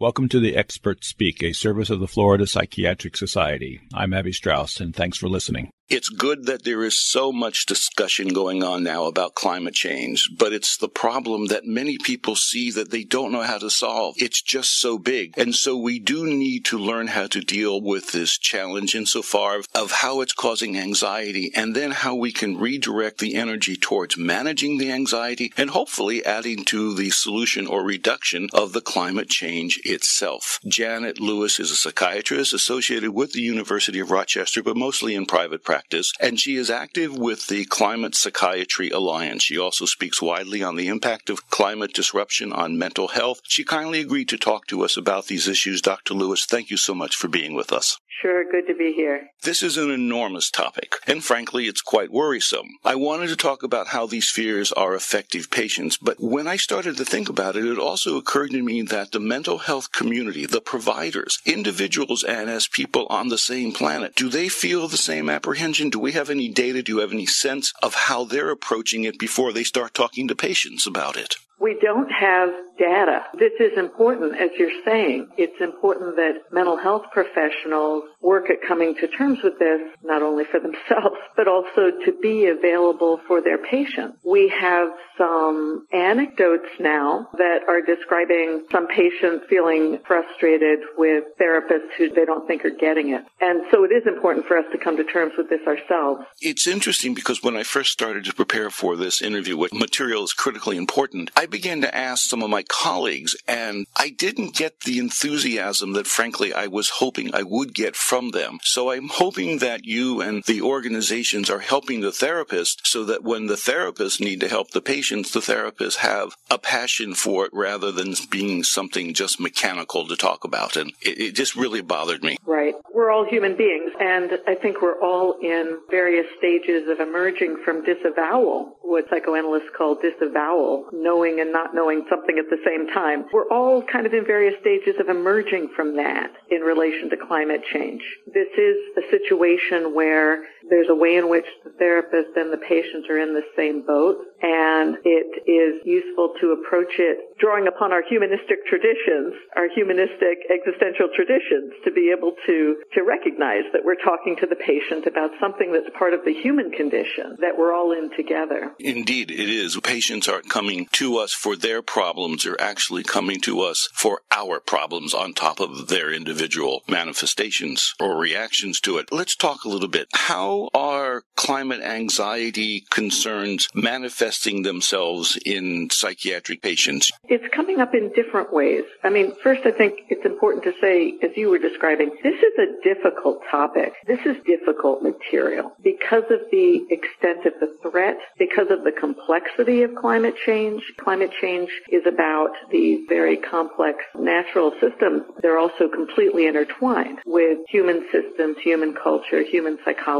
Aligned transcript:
Welcome 0.00 0.28
to 0.30 0.40
the 0.40 0.56
Experts 0.56 1.06
Speak, 1.06 1.40
a 1.40 1.52
service 1.52 1.88
of 1.88 2.00
the 2.00 2.08
Florida 2.08 2.48
Psychiatric 2.48 3.16
Society. 3.16 3.80
I'm 3.94 4.12
Abby 4.12 4.32
Strauss, 4.32 4.80
and 4.80 4.92
thanks 4.92 5.18
for 5.18 5.28
listening. 5.28 5.70
It's 5.90 6.08
good 6.08 6.46
that 6.46 6.64
there 6.64 6.82
is 6.82 6.98
so 6.98 7.30
much 7.30 7.66
discussion 7.66 8.28
going 8.28 8.62
on 8.62 8.82
now 8.82 9.04
about 9.04 9.34
climate 9.34 9.74
change, 9.74 10.30
but 10.38 10.54
it's 10.54 10.78
the 10.78 10.88
problem 10.88 11.48
that 11.48 11.66
many 11.66 11.98
people 11.98 12.36
see 12.36 12.70
that 12.70 12.90
they 12.90 13.04
don't 13.04 13.32
know 13.32 13.42
how 13.42 13.58
to 13.58 13.68
solve. 13.68 14.14
It's 14.16 14.40
just 14.40 14.80
so 14.80 14.98
big. 14.98 15.36
And 15.36 15.54
so 15.54 15.76
we 15.76 15.98
do 15.98 16.24
need 16.24 16.64
to 16.66 16.78
learn 16.78 17.08
how 17.08 17.26
to 17.26 17.42
deal 17.42 17.82
with 17.82 18.12
this 18.12 18.38
challenge 18.38 18.94
insofar 18.94 19.60
of 19.74 19.90
how 19.90 20.22
it's 20.22 20.32
causing 20.32 20.78
anxiety 20.78 21.52
and 21.54 21.76
then 21.76 21.90
how 21.90 22.14
we 22.14 22.32
can 22.32 22.56
redirect 22.56 23.18
the 23.18 23.34
energy 23.34 23.76
towards 23.76 24.16
managing 24.16 24.78
the 24.78 24.90
anxiety 24.90 25.52
and 25.54 25.68
hopefully 25.70 26.24
adding 26.24 26.64
to 26.64 26.94
the 26.94 27.10
solution 27.10 27.66
or 27.66 27.84
reduction 27.84 28.48
of 28.54 28.72
the 28.72 28.80
climate 28.80 29.28
change 29.28 29.78
itself. 29.84 30.60
Janet 30.66 31.20
Lewis 31.20 31.60
is 31.60 31.70
a 31.70 31.76
psychiatrist 31.76 32.54
associated 32.54 33.10
with 33.10 33.32
the 33.32 33.42
University 33.42 33.98
of 33.98 34.10
Rochester, 34.10 34.62
but 34.62 34.78
mostly 34.78 35.14
in 35.14 35.26
private 35.26 35.62
practice 35.62 35.73
practice, 35.74 36.12
and 36.20 36.38
she 36.38 36.54
is 36.54 36.70
active 36.70 37.18
with 37.18 37.48
the 37.48 37.64
Climate 37.64 38.14
Psychiatry 38.14 38.90
Alliance. 38.90 39.42
She 39.42 39.58
also 39.58 39.86
speaks 39.86 40.22
widely 40.22 40.62
on 40.62 40.76
the 40.76 40.86
impact 40.86 41.28
of 41.28 41.50
climate 41.50 41.92
disruption 41.92 42.52
on 42.52 42.78
mental 42.78 43.08
health. 43.08 43.40
She 43.48 43.64
kindly 43.64 44.00
agreed 44.00 44.28
to 44.28 44.38
talk 44.38 44.68
to 44.68 44.84
us 44.84 44.96
about 44.96 45.26
these 45.26 45.48
issues. 45.48 45.82
Dr. 45.82 46.14
Lewis, 46.14 46.44
thank 46.44 46.70
you 46.70 46.76
so 46.76 46.94
much 46.94 47.16
for 47.16 47.26
being 47.26 47.54
with 47.56 47.72
us. 47.72 47.98
Sure, 48.22 48.44
good 48.48 48.68
to 48.68 48.74
be 48.76 48.92
here. 48.92 49.28
This 49.42 49.64
is 49.64 49.76
an 49.76 49.90
enormous 49.90 50.48
topic, 50.48 50.94
and 51.08 51.24
frankly, 51.24 51.66
it's 51.66 51.82
quite 51.82 52.12
worrisome. 52.12 52.68
I 52.84 52.94
wanted 52.94 53.26
to 53.30 53.36
talk 53.36 53.64
about 53.64 53.88
how 53.88 54.06
these 54.06 54.30
fears 54.30 54.70
are 54.72 54.94
affecting 54.94 55.42
patients, 55.50 55.96
but 55.96 56.18
when 56.20 56.46
I 56.46 56.56
started 56.56 56.96
to 56.98 57.04
think 57.04 57.28
about 57.28 57.56
it, 57.56 57.64
it 57.64 57.78
also 57.78 58.16
occurred 58.16 58.52
to 58.52 58.62
me 58.62 58.82
that 58.82 59.10
the 59.10 59.18
mental 59.18 59.58
health 59.58 59.90
community, 59.90 60.46
the 60.46 60.60
providers, 60.60 61.40
individuals, 61.44 62.22
and 62.22 62.48
as 62.48 62.68
people 62.68 63.08
on 63.10 63.28
the 63.28 63.36
same 63.36 63.72
planet, 63.72 64.14
do 64.14 64.28
they 64.28 64.48
feel 64.48 64.86
the 64.86 64.96
same 64.96 65.28
apprehension? 65.28 65.63
Do 65.64 65.98
we 65.98 66.12
have 66.12 66.28
any 66.28 66.50
data? 66.50 66.82
Do 66.82 66.92
you 66.92 66.98
have 66.98 67.12
any 67.12 67.24
sense 67.24 67.72
of 67.82 67.94
how 67.94 68.24
they're 68.24 68.50
approaching 68.50 69.04
it 69.04 69.18
before 69.18 69.50
they 69.50 69.64
start 69.64 69.94
talking 69.94 70.28
to 70.28 70.34
patients 70.34 70.86
about 70.86 71.16
it? 71.16 71.36
We 71.58 71.78
don't 71.80 72.10
have 72.12 72.50
data. 72.78 73.24
This 73.38 73.52
is 73.60 73.78
important, 73.78 74.36
as 74.36 74.50
you're 74.58 74.82
saying. 74.84 75.28
It's 75.36 75.60
important 75.60 76.16
that 76.16 76.52
mental 76.52 76.76
health 76.76 77.04
professionals 77.12 78.04
work 78.20 78.50
at 78.50 78.66
coming 78.66 78.94
to 78.96 79.08
terms 79.08 79.38
with 79.42 79.58
this, 79.58 79.80
not 80.02 80.22
only 80.22 80.44
for 80.44 80.60
themselves, 80.64 81.16
but 81.36 81.48
also 81.48 81.90
to 82.04 82.12
be 82.20 82.46
available 82.46 83.20
for 83.26 83.40
their 83.40 83.58
patients. 83.58 84.18
We 84.24 84.48
have 84.48 84.88
some 85.16 85.86
anecdotes 85.92 86.68
now 86.80 87.28
that 87.34 87.60
are 87.68 87.80
describing 87.80 88.66
some 88.72 88.86
patients 88.88 89.46
feeling 89.48 89.98
frustrated 90.06 90.80
with 90.96 91.24
therapists 91.40 91.92
who 91.96 92.10
they 92.10 92.24
don't 92.24 92.46
think 92.46 92.64
are 92.64 92.70
getting 92.70 93.10
it. 93.10 93.24
And 93.40 93.64
so 93.70 93.84
it 93.84 93.92
is 93.92 94.06
important 94.06 94.46
for 94.46 94.56
us 94.56 94.64
to 94.72 94.78
come 94.78 94.96
to 94.96 95.04
terms 95.04 95.32
with 95.36 95.48
this 95.48 95.60
ourselves. 95.66 96.24
It's 96.40 96.66
interesting 96.66 97.14
because 97.14 97.42
when 97.42 97.56
I 97.56 97.62
first 97.62 97.92
started 97.92 98.24
to 98.24 98.34
prepare 98.34 98.70
for 98.70 98.96
this 98.96 99.22
interview, 99.22 99.56
what 99.56 99.72
material 99.72 100.24
is 100.24 100.32
critically 100.32 100.76
important, 100.76 101.30
I 101.36 101.46
began 101.46 101.80
to 101.82 101.94
ask 101.94 102.28
some 102.28 102.42
of 102.42 102.50
my 102.50 102.63
colleagues, 102.68 103.36
and 103.46 103.86
I 103.96 104.10
didn't 104.10 104.54
get 104.54 104.80
the 104.80 104.98
enthusiasm 104.98 105.92
that, 105.94 106.06
frankly, 106.06 106.52
I 106.52 106.66
was 106.66 106.90
hoping 106.90 107.34
I 107.34 107.42
would 107.42 107.74
get 107.74 107.96
from 107.96 108.30
them. 108.30 108.58
So 108.62 108.90
I'm 108.90 109.08
hoping 109.08 109.58
that 109.58 109.84
you 109.84 110.20
and 110.20 110.42
the 110.44 110.62
organizations 110.62 111.50
are 111.50 111.60
helping 111.60 112.00
the 112.00 112.08
therapists 112.08 112.78
so 112.84 113.04
that 113.04 113.22
when 113.22 113.46
the 113.46 113.54
therapists 113.54 114.20
need 114.20 114.40
to 114.40 114.48
help 114.48 114.70
the 114.70 114.80
patients, 114.80 115.30
the 115.32 115.40
therapists 115.40 115.96
have 115.96 116.36
a 116.50 116.58
passion 116.58 117.14
for 117.14 117.46
it 117.46 117.52
rather 117.52 117.90
than 117.92 118.14
being 118.30 118.62
something 118.62 119.14
just 119.14 119.40
mechanical 119.40 120.06
to 120.06 120.16
talk 120.16 120.44
about. 120.44 120.76
And 120.76 120.92
it, 121.00 121.20
it 121.20 121.34
just 121.34 121.56
really 121.56 121.80
bothered 121.82 122.22
me. 122.22 122.36
Right. 122.46 122.74
We're 122.94 123.10
all 123.10 123.24
human 123.24 123.56
beings, 123.56 123.92
and 124.00 124.38
I 124.46 124.54
think 124.54 124.80
we're 124.80 125.00
all 125.00 125.36
in 125.42 125.80
various 125.90 126.26
stages 126.38 126.88
of 126.88 127.00
emerging 127.00 127.62
from 127.64 127.84
disavowal, 127.84 128.76
what 128.82 129.08
psychoanalysts 129.10 129.70
call 129.76 129.96
disavowal, 129.96 130.86
knowing 130.92 131.40
and 131.40 131.52
not 131.52 131.74
knowing 131.74 132.04
something 132.08 132.38
at 132.38 132.48
the 132.50 132.53
same 132.64 132.86
time. 132.92 133.24
We're 133.32 133.48
all 133.48 133.82
kind 133.82 134.06
of 134.06 134.12
in 134.12 134.24
various 134.26 134.54
stages 134.60 134.96
of 135.00 135.08
emerging 135.08 135.70
from 135.76 135.96
that 135.96 136.30
in 136.50 136.60
relation 136.60 137.10
to 137.10 137.16
climate 137.16 137.62
change. 137.72 138.02
This 138.26 138.48
is 138.58 138.76
a 138.98 139.10
situation 139.10 139.94
where 139.94 140.44
there's 140.68 140.88
a 140.88 140.94
way 140.94 141.16
in 141.16 141.28
which 141.28 141.46
the 141.64 141.70
therapist 141.78 142.36
and 142.36 142.52
the 142.52 142.58
patient 142.58 143.10
are 143.10 143.18
in 143.18 143.34
the 143.34 143.44
same 143.56 143.84
boat, 143.86 144.16
and 144.42 144.96
it 145.04 145.44
is 145.50 145.80
useful 145.84 146.34
to 146.40 146.52
approach 146.52 146.94
it 146.98 147.18
drawing 147.38 147.66
upon 147.66 147.92
our 147.92 148.02
humanistic 148.08 148.64
traditions, 148.66 149.34
our 149.56 149.68
humanistic 149.74 150.38
existential 150.48 151.08
traditions, 151.14 151.72
to 151.84 151.90
be 151.90 152.14
able 152.16 152.32
to, 152.46 152.76
to 152.94 153.02
recognize 153.02 153.64
that 153.72 153.84
we're 153.84 154.00
talking 154.00 154.36
to 154.40 154.46
the 154.46 154.56
patient 154.56 155.06
about 155.06 155.30
something 155.40 155.72
that's 155.72 155.90
part 155.98 156.14
of 156.14 156.24
the 156.24 156.32
human 156.32 156.70
condition 156.70 157.36
that 157.40 157.58
we're 157.58 157.74
all 157.74 157.92
in 157.92 158.10
together. 158.16 158.72
Indeed, 158.78 159.30
it 159.30 159.50
is. 159.50 159.78
Patients 159.82 160.28
aren't 160.28 160.48
coming 160.48 160.86
to 160.92 161.18
us 161.18 161.32
for 161.32 161.56
their 161.56 161.82
problems, 161.82 162.43
they're 162.44 162.60
actually 162.60 163.02
coming 163.02 163.40
to 163.40 163.60
us 163.60 163.88
for 163.92 164.20
our 164.30 164.60
problems 164.60 165.14
on 165.14 165.32
top 165.32 165.60
of 165.60 165.88
their 165.88 166.12
individual 166.12 166.82
manifestations 166.88 167.94
or 168.00 168.16
reactions 168.16 168.80
to 168.80 168.98
it. 168.98 169.12
Let's 169.12 169.36
talk 169.36 169.64
a 169.64 169.68
little 169.68 169.88
bit. 169.88 170.08
How 170.12 170.68
are 170.74 171.24
climate 171.36 171.80
anxiety 171.80 172.84
concerns 172.90 173.68
manifesting 173.74 174.62
themselves 174.62 175.38
in 175.44 175.88
psychiatric 175.90 176.62
patients? 176.62 177.10
It's 177.28 177.48
coming 177.54 177.80
up 177.80 177.94
in 177.94 178.12
different 178.14 178.52
ways. 178.52 178.84
I 179.02 179.10
mean, 179.10 179.34
first, 179.42 179.62
I 179.64 179.70
think 179.70 180.00
it's 180.08 180.24
important 180.24 180.64
to 180.64 180.72
say, 180.80 181.14
as 181.22 181.30
you 181.36 181.50
were 181.50 181.58
describing, 181.58 182.10
this 182.22 182.34
is 182.34 182.58
a 182.58 182.82
difficult 182.82 183.40
topic. 183.50 183.94
This 184.06 184.20
is 184.24 184.36
difficult 184.46 185.02
material 185.02 185.72
because 185.82 186.24
of 186.30 186.40
the 186.50 186.86
extent 186.90 187.46
of 187.46 187.54
the 187.60 187.74
threat, 187.82 188.18
because 188.38 188.70
of 188.70 188.84
the 188.84 188.92
complexity 188.92 189.82
of 189.82 189.94
climate 189.94 190.34
change. 190.44 190.82
Climate 190.98 191.30
change 191.40 191.70
is 191.90 192.02
about 192.06 192.33
these 192.70 193.00
very 193.08 193.36
complex 193.36 193.98
natural 194.18 194.72
systems. 194.80 195.22
They're 195.42 195.58
also 195.58 195.88
completely 195.88 196.46
intertwined 196.46 197.18
with 197.26 197.58
human 197.68 198.06
systems, 198.12 198.56
human 198.62 198.94
culture, 198.94 199.42
human 199.42 199.78
psychology 199.84 200.14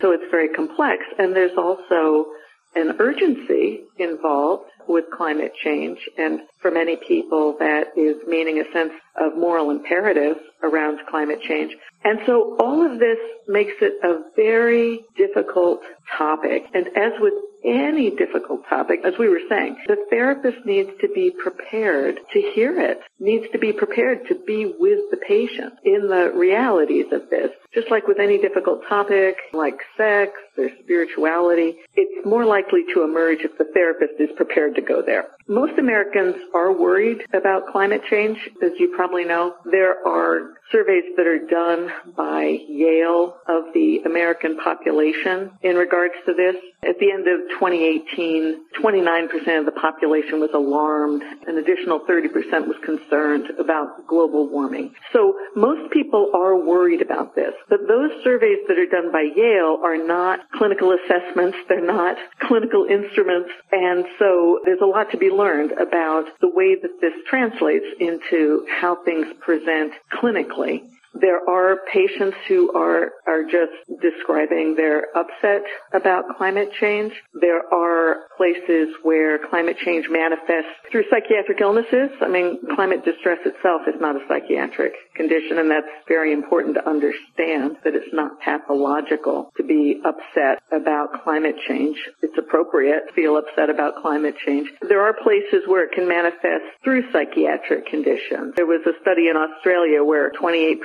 so 0.00 0.12
it's 0.12 0.24
very 0.30 0.48
complex. 0.48 1.02
And 1.18 1.34
there's 1.34 1.56
also 1.56 2.26
an 2.74 2.96
urgency 2.98 3.80
involved 3.98 4.64
with 4.88 5.04
climate 5.16 5.52
change. 5.62 5.98
And 6.18 6.40
for 6.60 6.70
many 6.70 6.96
people, 7.06 7.56
that 7.58 7.88
is 7.96 8.16
meaning 8.26 8.58
a 8.58 8.72
sense 8.72 8.92
of 9.20 9.36
moral 9.36 9.70
imperative 9.70 10.36
around 10.62 10.98
climate 11.08 11.40
change. 11.46 11.72
And 12.04 12.20
so 12.26 12.56
all 12.58 12.84
of 12.84 12.98
this 12.98 13.18
makes 13.46 13.74
it 13.80 13.92
a 14.02 14.22
very 14.34 15.00
difficult 15.16 15.80
topic. 16.16 16.64
And 16.74 16.86
as 16.96 17.12
with 17.20 17.34
any 17.64 18.10
difficult 18.10 18.62
topic, 18.68 19.00
as 19.04 19.14
we 19.18 19.28
were 19.28 19.40
saying, 19.48 19.76
the 19.86 19.96
therapist 20.10 20.64
needs 20.64 20.90
to 21.00 21.08
be 21.14 21.30
prepared 21.30 22.16
to 22.32 22.52
hear 22.54 22.80
it, 22.80 23.00
needs 23.18 23.46
to 23.52 23.58
be 23.58 23.72
prepared 23.72 24.26
to 24.28 24.34
be 24.46 24.66
with 24.78 25.10
the 25.10 25.16
patient 25.16 25.74
in 25.84 26.08
the 26.08 26.32
realities 26.34 27.06
of 27.12 27.30
this. 27.30 27.50
Just 27.74 27.90
like 27.90 28.06
with 28.06 28.18
any 28.18 28.38
difficult 28.38 28.82
topic, 28.88 29.36
like 29.52 29.78
sex 29.96 30.32
or 30.58 30.68
spirituality, 30.82 31.76
it's 31.94 32.26
more 32.26 32.44
likely 32.44 32.84
to 32.94 33.02
emerge 33.02 33.40
if 33.40 33.56
the 33.58 33.64
therapist 33.72 34.14
is 34.18 34.30
prepared 34.36 34.74
to 34.74 34.82
go 34.82 35.02
there. 35.04 35.28
Most 35.52 35.78
Americans 35.78 36.34
are 36.54 36.72
worried 36.72 37.26
about 37.34 37.66
climate 37.72 38.00
change, 38.08 38.38
as 38.64 38.72
you 38.78 38.94
probably 38.96 39.26
know. 39.26 39.54
There 39.70 39.96
are 40.08 40.54
surveys 40.70 41.04
that 41.18 41.26
are 41.26 41.44
done 41.44 41.92
by 42.16 42.56
Yale 42.70 43.36
of 43.46 43.64
the 43.74 44.00
American 44.06 44.56
population 44.56 45.50
in 45.60 45.76
regards 45.76 46.14
to 46.24 46.32
this. 46.32 46.56
At 46.82 46.98
the 46.98 47.12
end 47.12 47.28
of 47.28 47.46
2018, 47.60 48.64
29% 48.80 49.58
of 49.58 49.66
the 49.66 49.76
population 49.78 50.40
was 50.40 50.50
alarmed. 50.54 51.22
An 51.46 51.58
additional 51.58 52.00
30% 52.00 52.66
was 52.66 52.76
concerned 52.82 53.50
about 53.60 54.06
global 54.08 54.48
warming. 54.48 54.94
So 55.12 55.36
most 55.54 55.92
people 55.92 56.32
are 56.34 56.56
worried 56.56 57.02
about 57.02 57.36
this. 57.36 57.52
But 57.68 57.80
those 57.86 58.10
surveys 58.24 58.58
that 58.68 58.78
are 58.78 58.86
done 58.86 59.12
by 59.12 59.28
Yale 59.36 59.78
are 59.84 59.98
not 59.98 60.40
clinical 60.56 60.96
assessments. 60.96 61.58
They're 61.68 61.86
not 61.86 62.16
clinical 62.40 62.86
instruments. 62.88 63.50
And 63.70 64.06
so 64.18 64.60
there's 64.64 64.80
a 64.80 64.86
lot 64.86 65.10
to 65.10 65.18
be 65.18 65.28
learned 65.28 65.41
about 65.46 66.26
the 66.40 66.48
way 66.48 66.76
that 66.80 67.00
this 67.00 67.12
translates 67.28 67.86
into 68.00 68.66
how 68.80 68.96
things 69.04 69.26
present 69.40 69.92
clinically. 70.12 70.82
There 71.14 71.46
are 71.48 71.80
patients 71.92 72.36
who 72.48 72.72
are, 72.72 73.12
are 73.26 73.42
just 73.44 73.72
describing 74.00 74.76
their 74.76 75.14
upset 75.16 75.62
about 75.92 76.36
climate 76.38 76.70
change. 76.80 77.12
There 77.38 77.62
are 77.72 78.28
places 78.36 78.94
where 79.02 79.38
climate 79.50 79.76
change 79.84 80.06
manifests 80.08 80.72
through 80.90 81.04
psychiatric 81.10 81.60
illnesses. 81.60 82.10
I 82.20 82.28
mean, 82.28 82.60
climate 82.74 83.04
distress 83.04 83.40
itself 83.44 83.82
is 83.86 84.00
not 84.00 84.16
a 84.16 84.20
psychiatric 84.26 84.94
condition, 85.22 85.58
and 85.58 85.70
that's 85.70 85.86
very 86.08 86.32
important 86.32 86.74
to 86.74 86.88
understand 86.88 87.76
that 87.84 87.94
it's 87.94 88.12
not 88.12 88.40
pathological 88.40 89.52
to 89.56 89.62
be 89.62 90.00
upset 90.04 90.62
about 90.72 91.22
climate 91.22 91.56
change. 91.68 91.96
It's 92.22 92.36
appropriate 92.36 93.08
to 93.08 93.12
feel 93.14 93.36
upset 93.36 93.70
about 93.70 94.02
climate 94.02 94.34
change. 94.44 94.68
There 94.80 95.02
are 95.02 95.14
places 95.14 95.62
where 95.66 95.84
it 95.84 95.92
can 95.92 96.08
manifest 96.08 96.64
through 96.82 97.10
psychiatric 97.12 97.86
conditions. 97.86 98.54
There 98.56 98.66
was 98.66 98.82
a 98.86 98.98
study 99.00 99.28
in 99.28 99.36
Australia 99.36 100.02
where 100.02 100.30
28% 100.32 100.76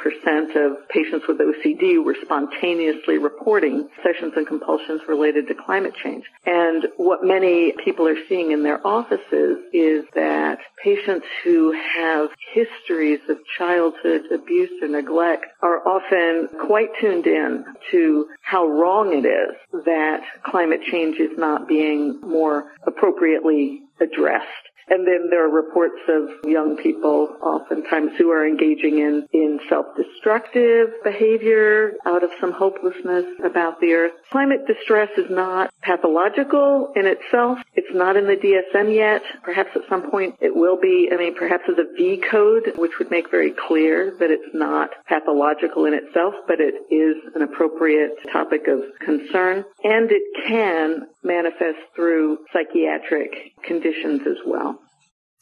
of 0.56 0.88
patients 0.90 1.26
with 1.28 1.40
OCD 1.40 2.04
were 2.04 2.16
spontaneously 2.22 3.18
reporting 3.18 3.88
obsessions 3.98 4.34
and 4.36 4.46
compulsions 4.46 5.02
related 5.08 5.48
to 5.48 5.56
climate 5.56 5.94
change. 6.04 6.26
And 6.46 6.88
what 6.98 7.24
many 7.24 7.74
people 7.84 8.08
are 8.08 8.22
seeing 8.30 8.52
in 8.52 8.64
their 8.64 8.86
offices 8.86 9.58
is 9.74 10.06
that 10.14 10.60
patients 10.84 11.26
who 11.44 11.74
have 11.74 12.30
histories 12.54 13.20
of 13.30 13.38
childhood 13.58 14.22
abuse 14.32 14.72
or 14.82 14.88
neglect 14.88 15.46
are 15.62 15.88
often 15.88 16.50
quite 16.68 16.90
tuned 17.00 17.28
in 17.28 17.66
to 17.92 18.28
how 18.42 18.68
wrong 18.68 19.14
it 19.14 19.26
is 19.26 19.84
that 19.86 20.22
climate 20.44 20.82
change 20.84 21.20
is 21.20 21.38
not 21.38 21.68
being 21.68 22.20
more 22.22 22.72
appropriately 22.86 23.82
addressed. 24.00 24.67
And 24.90 25.06
then 25.06 25.28
there 25.30 25.46
are 25.46 25.50
reports 25.50 26.00
of 26.08 26.50
young 26.50 26.78
people 26.78 27.36
oftentimes 27.42 28.12
who 28.18 28.32
are 28.32 28.48
engaging 28.48 29.00
in, 29.00 29.28
in 29.34 29.60
self-destructive 29.70 31.04
behavior 31.04 31.94
out 32.06 32.24
of 32.24 32.30
some 32.40 32.52
hopelessness 32.52 33.26
about 33.44 33.82
the 33.82 33.94
earth. 33.94 34.14
Climate 34.32 34.66
distress 34.66 35.10
is 35.18 35.30
not 35.30 35.74
pathological 35.82 36.94
in 36.96 37.06
itself. 37.06 37.60
It's 37.74 37.94
not 37.94 38.16
in 38.16 38.28
the 38.28 38.36
DSM 38.36 38.94
yet. 38.94 39.22
Perhaps 39.44 39.72
at 39.76 39.82
some 39.90 40.10
point 40.10 40.36
it 40.40 40.56
will 40.56 40.80
be. 40.80 41.10
I 41.12 41.18
mean, 41.18 41.36
perhaps 41.36 41.64
as 41.70 41.78
a 41.78 41.94
V 41.96 42.22
code, 42.30 42.74
which 42.78 42.98
would 43.00 43.12
make 43.12 43.30
very 43.30 43.52
clear 43.68 44.16
that 44.20 44.32
it's 44.32 44.54
not 44.54 44.92
pathological 45.08 45.86
in 45.86 45.94
itself, 45.94 46.34
but 46.48 46.60
it 46.60 46.76
is 46.94 47.18
an 47.36 47.42
appropriate 47.42 48.12
topic 48.32 48.68
of 48.68 48.82
concern. 49.00 49.66
And 49.84 50.12
it 50.12 50.24
can 50.48 51.08
manifest 51.28 51.78
through 51.96 52.40
psychiatric 52.54 53.32
conditions 53.64 54.22
as 54.26 54.38
well. 54.46 54.80